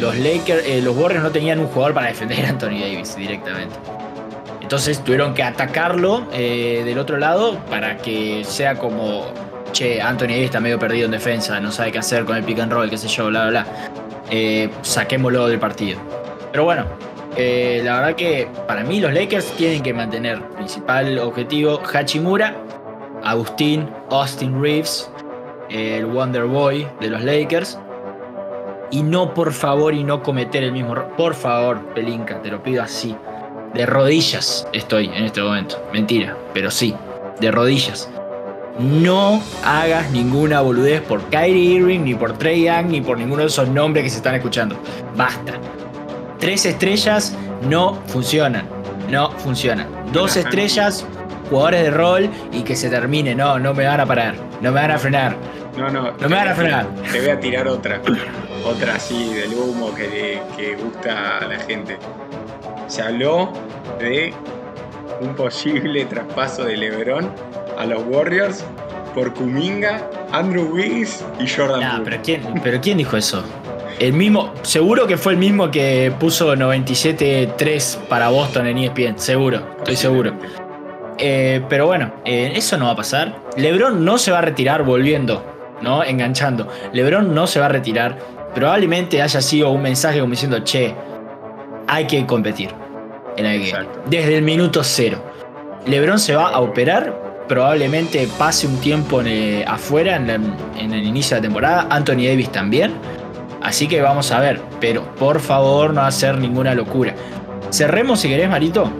los 0.00 0.16
Lakers, 0.16 0.66
eh, 0.66 0.80
los 0.82 0.96
Warriors 0.96 1.24
no 1.24 1.30
tenían 1.30 1.58
un 1.60 1.66
jugador 1.66 1.94
para 1.94 2.08
defender 2.08 2.44
a 2.44 2.50
Anthony 2.50 2.80
Davis 2.80 3.16
directamente. 3.16 3.74
Entonces 4.60 5.02
tuvieron 5.02 5.34
que 5.34 5.42
atacarlo 5.42 6.26
del 6.30 6.96
otro 6.98 7.16
lado 7.16 7.58
para 7.68 7.96
que 7.96 8.44
sea 8.44 8.76
como, 8.76 9.24
che, 9.72 10.00
Anthony 10.00 10.28
Davis 10.28 10.44
está 10.44 10.60
medio 10.60 10.78
perdido 10.78 11.06
en 11.06 11.10
defensa, 11.10 11.58
no 11.58 11.72
sabe 11.72 11.90
qué 11.90 11.98
hacer 11.98 12.24
con 12.24 12.36
el 12.36 12.44
pick 12.44 12.60
and 12.60 12.72
roll, 12.72 12.88
qué 12.88 12.96
sé 12.96 13.08
yo, 13.08 13.26
bla, 13.26 13.48
bla, 13.48 13.64
bla. 14.30 14.72
Saquémoslo 14.82 15.48
del 15.48 15.58
partido. 15.58 15.98
Pero 16.52 16.64
bueno, 16.64 16.86
eh, 17.36 17.80
la 17.84 18.00
verdad 18.00 18.16
que 18.16 18.48
para 18.66 18.82
mí 18.82 19.00
los 19.00 19.12
Lakers 19.12 19.46
tienen 19.52 19.82
que 19.82 19.94
mantener 19.94 20.42
principal 20.50 21.18
objetivo 21.18 21.80
Hachimura, 21.92 22.54
Agustín, 23.22 23.88
Austin 24.10 24.60
Reeves, 24.60 25.10
el 25.68 26.06
Wonder 26.06 26.44
Boy 26.44 26.86
de 27.00 27.08
los 27.08 27.22
Lakers. 27.22 27.78
Y 28.90 29.02
no, 29.02 29.34
por 29.34 29.52
favor, 29.52 29.94
y 29.94 30.02
no 30.02 30.22
cometer 30.22 30.64
el 30.64 30.72
mismo 30.72 30.92
error. 30.92 31.12
Por 31.16 31.34
favor, 31.34 31.80
Pelinka, 31.94 32.42
te 32.42 32.50
lo 32.50 32.60
pido 32.62 32.82
así. 32.82 33.14
De 33.74 33.86
rodillas 33.86 34.66
estoy 34.72 35.06
en 35.06 35.24
este 35.26 35.40
momento. 35.40 35.80
Mentira, 35.92 36.36
pero 36.52 36.72
sí, 36.72 36.94
de 37.40 37.52
rodillas. 37.52 38.10
No 38.80 39.40
hagas 39.64 40.10
ninguna 40.10 40.60
boludez 40.60 41.02
por 41.02 41.22
Kyrie 41.24 41.76
Irving, 41.76 42.00
ni 42.00 42.14
por 42.14 42.36
Trey 42.38 42.64
Young, 42.64 42.86
ni 42.86 43.00
por 43.00 43.18
ninguno 43.18 43.42
de 43.42 43.48
esos 43.48 43.68
nombres 43.68 44.04
que 44.04 44.10
se 44.10 44.16
están 44.16 44.34
escuchando. 44.34 44.76
Basta. 45.16 45.52
Tres 46.40 46.64
estrellas 46.66 47.36
no 47.68 47.94
funcionan. 48.06 48.66
No 49.08 49.30
funcionan. 49.32 49.86
Dos 50.12 50.32
Ajá. 50.32 50.40
estrellas, 50.40 51.04
jugadores 51.48 51.82
de 51.82 51.90
rol 51.90 52.30
y 52.52 52.62
que 52.62 52.74
se 52.76 52.88
termine. 52.88 53.34
No, 53.34 53.58
no 53.58 53.74
me 53.74 53.84
van 53.86 54.00
a 54.00 54.06
parar. 54.06 54.34
No 54.60 54.70
me 54.72 54.80
van 54.80 54.90
a 54.92 54.98
frenar. 54.98 55.36
No, 55.76 55.88
no. 55.90 56.12
No 56.12 56.28
me 56.28 56.36
van 56.36 56.48
a 56.48 56.54
frenar. 56.54 56.86
Te 57.12 57.20
voy 57.20 57.30
a 57.30 57.40
tirar 57.40 57.68
otra. 57.68 58.00
Otra 58.64 58.94
así 58.96 59.32
del 59.34 59.54
humo 59.54 59.94
que, 59.94 60.40
que 60.56 60.76
gusta 60.76 61.38
a 61.38 61.44
la 61.46 61.58
gente. 61.60 61.98
Se 62.88 63.02
habló 63.02 63.52
de 63.98 64.34
un 65.20 65.34
posible 65.34 66.04
traspaso 66.06 66.64
de 66.64 66.76
LeBron 66.76 67.30
a 67.78 67.86
los 67.86 68.02
Warriors 68.06 68.64
por 69.14 69.32
Kuminga, 69.34 70.02
Andrew 70.32 70.72
Wiggins 70.74 71.24
y 71.40 71.48
Jordan 71.48 71.80
Nah, 71.80 71.90
Poole. 71.96 72.04
pero 72.04 72.22
¿quién, 72.22 72.60
pero 72.62 72.80
¿quién 72.80 72.98
dijo 72.98 73.16
eso? 73.16 73.42
El 74.00 74.14
mismo, 74.14 74.52
seguro 74.62 75.06
que 75.06 75.16
fue 75.18 75.32
el 75.34 75.38
mismo 75.38 75.70
que 75.70 76.10
puso 76.18 76.54
97-3 76.56 77.98
para 78.08 78.28
Boston 78.30 78.66
en 78.66 78.78
ESPN, 78.78 79.18
seguro, 79.18 79.62
estoy 79.78 79.94
seguro. 79.96 80.32
Eh, 81.18 81.60
pero 81.68 81.86
bueno, 81.86 82.10
eh, 82.24 82.52
eso 82.56 82.78
no 82.78 82.86
va 82.86 82.92
a 82.92 82.96
pasar. 82.96 83.36
LeBron 83.56 84.02
no 84.04 84.16
se 84.16 84.32
va 84.32 84.38
a 84.38 84.40
retirar 84.40 84.84
volviendo, 84.84 85.44
¿no? 85.82 86.02
Enganchando. 86.02 86.66
LeBron 86.94 87.34
no 87.34 87.46
se 87.46 87.60
va 87.60 87.66
a 87.66 87.68
retirar. 87.68 88.16
Probablemente 88.54 89.20
haya 89.20 89.42
sido 89.42 89.70
un 89.70 89.82
mensaje 89.82 90.18
como 90.20 90.30
diciendo, 90.30 90.60
che, 90.60 90.94
hay 91.86 92.06
que 92.06 92.24
competir 92.24 92.70
en 93.36 93.44
el 93.44 93.70
game. 93.70 93.86
Desde 94.08 94.38
el 94.38 94.42
minuto 94.42 94.82
cero. 94.82 95.22
LeBron 95.86 96.18
se 96.18 96.34
va 96.34 96.48
a 96.48 96.60
operar. 96.60 97.44
Probablemente 97.48 98.26
pase 98.38 98.66
un 98.66 98.78
tiempo 98.78 99.20
en, 99.20 99.26
eh, 99.26 99.64
afuera 99.68 100.16
en, 100.16 100.26
la- 100.26 100.34
en 100.78 100.94
el 100.94 101.04
inicio 101.04 101.34
de 101.36 101.42
la 101.42 101.48
temporada. 101.48 101.86
Anthony 101.90 102.24
Davis 102.28 102.50
también. 102.50 102.92
Así 103.62 103.88
que 103.88 104.00
vamos 104.00 104.30
a 104.32 104.40
ver. 104.40 104.60
Pero 104.80 105.04
por 105.16 105.40
favor, 105.40 105.92
no 105.92 106.02
hacer 106.02 106.38
ninguna 106.38 106.74
locura. 106.74 107.14
Cerremos, 107.70 108.20
si 108.20 108.28
querés, 108.28 108.48
Marito, 108.48 108.90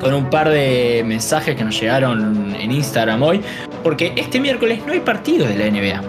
con 0.00 0.14
un 0.14 0.30
par 0.30 0.48
de 0.48 1.02
mensajes 1.04 1.56
que 1.56 1.64
nos 1.64 1.78
llegaron 1.80 2.54
en 2.54 2.72
Instagram 2.72 3.22
hoy. 3.22 3.40
Porque 3.82 4.12
este 4.16 4.40
miércoles 4.40 4.82
no 4.86 4.92
hay 4.92 5.00
partido 5.00 5.46
de 5.46 5.56
la 5.56 5.70
NBA. 5.70 6.02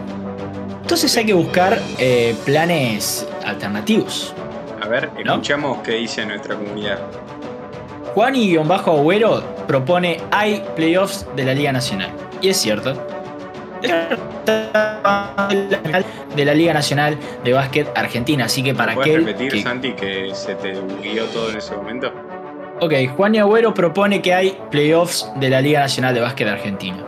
Entonces 0.81 1.15
hay 1.17 1.25
que 1.25 1.33
buscar 1.33 1.79
eh, 1.99 2.35
planes 2.45 3.27
alternativos. 3.45 4.33
A 4.81 4.87
ver, 4.87 5.11
¿No? 5.23 5.33
escuchamos 5.33 5.79
qué 5.83 5.93
dice 5.93 6.25
nuestra 6.25 6.55
comunidad. 6.55 6.99
Juan 8.15 8.35
y 8.35 8.49
guion 8.49 8.67
bajo 8.67 8.91
Agüero 8.91 9.43
propone 9.67 10.19
hay 10.31 10.63
playoffs 10.75 11.27
de 11.35 11.45
la 11.45 11.53
Liga 11.53 11.71
Nacional. 11.71 12.09
Y 12.41 12.49
es 12.49 12.57
cierto. 12.57 12.95
De 16.39 16.45
la 16.45 16.53
Liga 16.53 16.73
Nacional 16.73 17.17
de 17.43 17.51
Básquet 17.51 17.91
Argentina. 17.97 18.45
Así 18.45 18.63
que 18.63 18.73
para 18.73 18.93
¿Puedes 18.93 19.11
aquel. 19.11 19.25
repetir, 19.25 19.51
que- 19.51 19.61
Santi, 19.61 19.91
que 19.91 20.33
se 20.33 20.55
te 20.55 20.71
guió 21.03 21.25
todo 21.25 21.49
en 21.49 21.57
ese 21.57 21.75
momento? 21.75 22.13
Ok, 22.79 22.93
Juan 23.17 23.35
y 23.35 23.39
Agüero 23.39 23.73
propone 23.73 24.21
que 24.21 24.33
hay 24.33 24.57
playoffs 24.71 25.29
de 25.35 25.49
la 25.49 25.59
Liga 25.59 25.81
Nacional 25.81 26.15
de 26.15 26.21
Básquet 26.21 26.47
Argentina. 26.47 27.03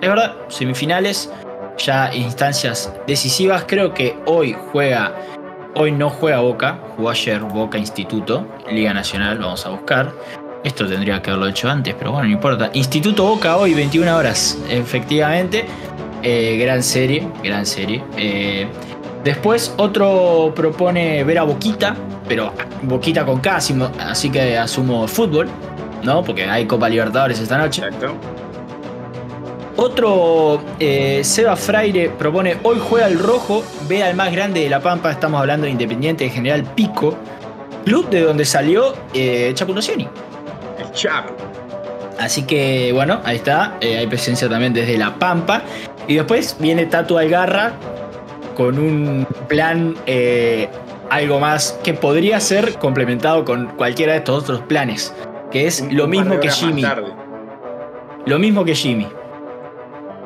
Es 0.00 0.08
verdad, 0.08 0.34
semifinales, 0.48 1.32
ya 1.78 2.12
instancias 2.12 2.92
decisivas. 3.06 3.64
Creo 3.68 3.94
que 3.94 4.16
hoy 4.26 4.56
juega. 4.72 5.14
Hoy 5.76 5.92
no 5.92 6.10
juega 6.10 6.40
Boca, 6.40 6.80
jugó 6.96 7.10
ayer 7.10 7.38
Boca 7.40 7.78
Instituto, 7.78 8.44
Liga 8.68 8.92
Nacional, 8.92 9.38
vamos 9.38 9.64
a 9.64 9.68
buscar. 9.68 10.12
Esto 10.64 10.86
tendría 10.88 11.22
que 11.22 11.30
haberlo 11.30 11.48
hecho 11.48 11.70
antes, 11.70 11.94
pero 11.94 12.10
bueno, 12.12 12.26
no 12.26 12.32
importa. 12.34 12.70
Instituto 12.72 13.22
Boca 13.24 13.56
hoy, 13.56 13.74
21 13.74 14.16
horas, 14.16 14.58
efectivamente. 14.68 15.66
Eh, 16.22 16.56
gran 16.58 16.82
serie, 16.82 17.26
gran 17.42 17.66
serie. 17.66 18.02
Eh, 18.16 18.66
después 19.24 19.74
otro 19.76 20.52
propone 20.54 21.24
ver 21.24 21.38
a 21.38 21.42
Boquita, 21.42 21.96
pero 22.28 22.52
Boquita 22.82 23.24
con 23.24 23.40
K, 23.40 23.56
así- 23.56 24.30
que 24.30 24.56
asumo 24.56 25.06
fútbol, 25.08 25.48
¿no? 26.02 26.22
Porque 26.22 26.44
hay 26.44 26.66
Copa 26.66 26.88
Libertadores 26.88 27.40
esta 27.40 27.58
noche. 27.58 27.82
Exacto. 27.84 28.14
Otro, 29.76 30.62
eh, 30.78 31.22
Seba 31.24 31.56
Fraire 31.56 32.10
propone, 32.10 32.56
hoy 32.62 32.76
juega 32.78 33.06
el 33.08 33.18
rojo, 33.18 33.64
ve 33.88 34.02
al 34.02 34.14
más 34.14 34.30
grande 34.30 34.60
de 34.60 34.68
La 34.68 34.80
Pampa, 34.80 35.10
estamos 35.10 35.40
hablando 35.40 35.64
de 35.64 35.70
Independiente 35.72 36.24
de 36.24 36.30
General 36.30 36.62
Pico, 36.74 37.16
club 37.84 38.08
de 38.10 38.20
donde 38.20 38.44
salió 38.44 38.94
eh, 39.14 39.50
Chapo 39.54 39.72
Nocioni. 39.72 40.06
El 40.78 40.92
Chapo. 40.92 41.34
Así 42.20 42.42
que 42.42 42.92
bueno, 42.92 43.20
ahí 43.24 43.36
está, 43.36 43.76
eh, 43.80 43.96
hay 43.96 44.06
presencia 44.06 44.48
también 44.48 44.74
desde 44.74 44.96
La 44.98 45.14
Pampa. 45.14 45.62
Y 46.08 46.16
después 46.16 46.56
viene 46.58 46.86
Tatu 46.86 47.18
Algarra 47.18 47.72
con 48.56 48.78
un 48.78 49.26
plan 49.48 49.94
eh, 50.06 50.68
algo 51.10 51.38
más 51.40 51.78
que 51.84 51.94
podría 51.94 52.40
ser 52.40 52.74
complementado 52.74 53.44
con 53.44 53.66
cualquiera 53.76 54.12
de 54.12 54.18
estos 54.18 54.42
otros 54.44 54.60
planes, 54.62 55.14
que 55.50 55.66
es 55.66 55.80
Un- 55.80 55.96
lo 55.96 56.06
mismo 56.06 56.38
que 56.40 56.50
Jimmy. 56.50 56.84
Lo 58.26 58.38
mismo 58.38 58.64
que 58.64 58.74
Jimmy. 58.74 59.08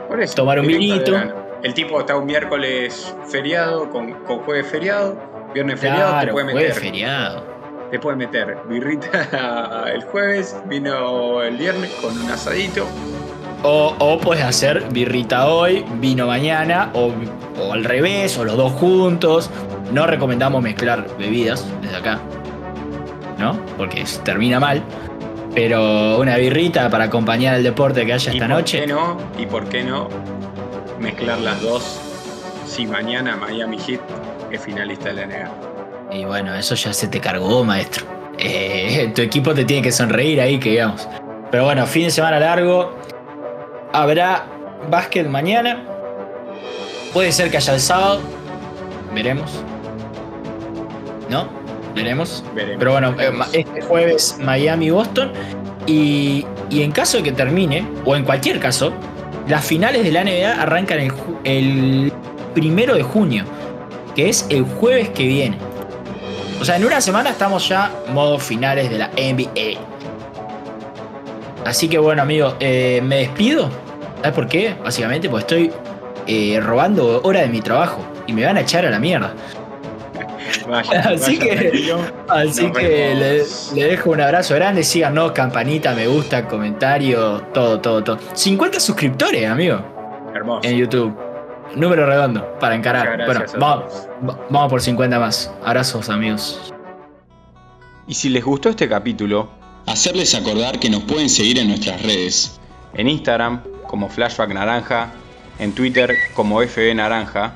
Por 0.09 0.21
eso, 0.23 0.35
Tomar 0.35 0.61
un 0.61 0.67
vinito. 0.67 1.15
El 1.63 1.75
tipo 1.75 1.99
está 2.01 2.17
un 2.17 2.27
miércoles 2.27 3.15
feriado, 3.27 3.91
con, 3.91 4.13
con 4.25 4.39
jueves 4.41 4.67
feriado, 4.69 5.17
viernes 5.53 5.81
feriado, 5.81 6.21
te 6.27 6.33
puede 6.33 6.55
meter. 6.55 6.73
feriado. 6.75 7.45
Te 7.91 7.99
puede 7.99 8.17
meter 8.17 8.59
birrita 8.69 9.85
el 9.95 10.03
jueves, 10.05 10.57
vino 10.67 11.43
el 11.43 11.57
viernes 11.57 11.91
con 12.03 12.17
un 12.19 12.31
asadito. 12.31 12.87
O, 13.63 13.95
o 13.99 14.19
puedes 14.19 14.45
hacer 14.45 14.85
birrita 14.91 15.49
hoy, 15.49 15.85
vino 15.95 16.27
mañana, 16.27 16.91
o, 16.95 17.11
o 17.61 17.73
al 17.73 17.85
revés, 17.85 18.37
o 18.39 18.45
los 18.45 18.57
dos 18.57 18.73
juntos. 18.73 19.51
No 19.93 20.07
recomendamos 20.07 20.63
mezclar 20.63 21.07
bebidas 21.19 21.65
desde 21.81 21.97
acá, 21.97 22.21
¿no? 23.39 23.59
Porque 23.77 24.05
termina 24.25 24.61
mal. 24.61 24.83
Pero 25.55 26.19
una 26.19 26.37
birrita 26.37 26.91
para 26.91 27.05
acompañar 27.05 27.55
el 27.55 27.63
deporte 27.63 28.05
que 28.05 28.13
haya 28.13 28.31
¿Y 28.33 28.37
esta 28.37 28.47
noche. 28.49 28.81
qué 28.81 28.87
no? 28.87 29.17
¿Y 29.39 29.47
por 29.47 29.65
qué 29.69 29.83
no 29.83 30.09
mezclar 31.01 31.41
las 31.41 31.63
dos? 31.63 31.99
Si 32.67 32.87
mañana 32.87 33.37
Miami 33.37 33.79
Heat 33.79 34.01
es 34.51 34.61
finalista 34.61 35.09
de 35.09 35.15
la 35.15 35.27
NBA. 35.27 35.51
Y 36.19 36.25
bueno, 36.25 36.55
eso 36.55 36.75
ya 36.75 36.93
se 36.93 37.09
te 37.09 37.21
cargó, 37.21 37.65
maestro. 37.65 38.05
Eh, 38.39 39.11
tu 39.15 39.23
equipo 39.23 39.55
te 39.55 39.65
tiene 39.65 39.83
que 39.83 39.93
sonreír 39.93 40.41
ahí, 40.43 40.59
que 40.59 40.71
digamos. 40.71 41.09
Pero 41.51 41.65
bueno, 41.65 41.87
fin 41.87 42.05
de 42.05 42.11
semana 42.11 42.39
largo. 42.39 42.95
Habrá 43.93 44.47
básquet 44.91 45.27
mañana. 45.29 45.85
Puede 47.13 47.33
ser 47.33 47.51
que 47.51 47.57
haya 47.57 47.75
el 47.75 47.81
sábado. 47.81 48.21
Veremos. 49.15 49.51
¿No? 51.31 51.49
Veremos. 51.95 52.45
Veremos. 52.55 52.79
Pero 52.79 52.93
bueno, 52.93 53.11
eh, 53.13 53.15
Veremos. 53.17 53.49
este 53.53 53.81
jueves 53.83 54.37
Miami-Boston. 54.41 55.33
Y, 55.87 56.45
y 56.69 56.83
en 56.83 56.93
caso 56.93 57.19
de 57.19 57.23
que 57.23 57.33
termine, 57.33 57.87
o 58.05 58.17
en 58.17 58.25
cualquier 58.25 58.59
caso, 58.61 58.93
las 59.49 59.65
finales 59.65 60.03
de 60.05 60.13
la 60.13 60.25
NBA 60.25 60.61
arrancan 60.61 60.99
el, 60.99 61.13
el 61.45 62.13
primero 62.55 62.95
de 62.95 63.03
junio, 63.03 63.45
que 64.15 64.29
es 64.29 64.47
el 64.51 64.65
jueves 64.65 65.11
que 65.11 65.27
viene. 65.27 65.57
O 66.61 66.65
sea, 66.65 66.77
en 66.77 66.85
una 66.85 67.01
semana 67.01 67.31
estamos 67.31 67.69
ya 67.69 67.93
modo 68.13 68.39
finales 68.39 68.91
de 68.91 68.99
la 68.99 69.09
NBA. 69.11 69.79
Así 71.67 71.89
que 71.89 71.99
bueno, 71.99 72.23
amigos, 72.23 72.55
eh, 72.61 73.01
me 73.03 73.17
despido. 73.17 73.69
¿Sabes 74.19 74.33
por 74.33 74.47
qué? 74.47 74.75
Básicamente, 74.83 75.29
porque 75.29 75.43
estoy 75.43 75.73
eh, 76.27 76.61
robando 76.61 77.21
hora 77.25 77.41
de 77.41 77.49
mi 77.49 77.61
trabajo 77.61 78.05
y 78.27 78.33
me 78.33 78.45
van 78.45 78.57
a 78.57 78.61
echar 78.61 78.87
a 78.87 78.91
la 78.91 78.99
mierda. 79.01 79.35
Vaya, 80.69 81.01
Así 81.15 81.37
vaya 81.37 81.59
que-. 81.59 81.95
Así 82.29 82.71
que 82.71 83.45
le, 83.75 83.85
dejo 83.89 84.11
un 84.11 84.21
abrazo 84.21 84.55
grande. 84.55 84.85
Síganos, 84.85 85.33
campanita, 85.33 85.93
me 85.93 86.07
gusta, 86.07 86.47
comentario, 86.47 87.43
todo, 87.53 87.81
todo, 87.81 88.03
todo. 88.03 88.19
50 88.33 88.79
suscriptores, 88.79 89.49
amigo, 89.49 89.81
Hermoso. 90.35 90.69
en 90.69 90.77
YouTube. 90.77 91.17
Número 91.75 92.07
redondo 92.07 92.59
para 92.61 92.77
encarar. 92.77 93.27
Bueno, 93.27 93.45
vamos, 93.59 94.09
vamos 94.49 94.71
por 94.71 94.81
50 94.81 95.19
más. 95.19 95.53
Abrazos, 95.65 96.09
amigos. 96.11 96.73
Y 98.07 98.15
si 98.15 98.29
les 98.29 98.45
gustó 98.45 98.69
este 98.69 98.89
capítulo, 98.89 99.49
Hacerles 99.87 100.35
acordar 100.35 100.79
que 100.81 100.91
nos 100.91 101.05
pueden 101.05 101.31
seguir 101.31 101.59
en 101.59 101.69
nuestras 101.69 102.03
redes. 102.03 102.61
en 102.95 103.09
Instagram 103.09 103.63
como 103.87 104.09
Flashback 104.09 104.55
Naranja, 104.55 105.13
en 105.59 105.73
Twitter 105.73 106.15
como 106.35 106.63
FB 106.63 106.95
Naranja 106.95 107.55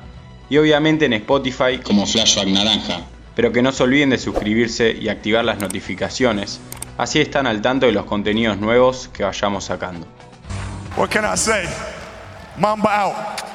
y 0.49 0.57
obviamente 0.57 1.05
en 1.05 1.13
Spotify, 1.13 1.79
como 1.83 2.05
Flashback 2.05 2.47
Naranja. 2.47 3.01
pero 3.35 3.51
que 3.51 3.61
no 3.61 3.71
se 3.71 3.83
olviden 3.83 4.09
de 4.11 4.17
suscribirse 4.17 4.91
y 4.91 5.09
activar 5.09 5.45
las 5.45 5.59
notificaciones, 5.59 6.59
así 6.97 7.19
están 7.19 7.47
al 7.47 7.61
tanto 7.61 7.85
de 7.85 7.91
los 7.91 8.05
contenidos 8.05 8.57
nuevos 8.57 9.09
que 9.13 9.23
vayamos 9.23 9.63
sacando. 9.65 10.05
What 10.97 11.09
can 11.09 11.25
I 11.25 11.37
say? 11.37 11.65
Mamba 12.57 13.03
out. 13.03 13.50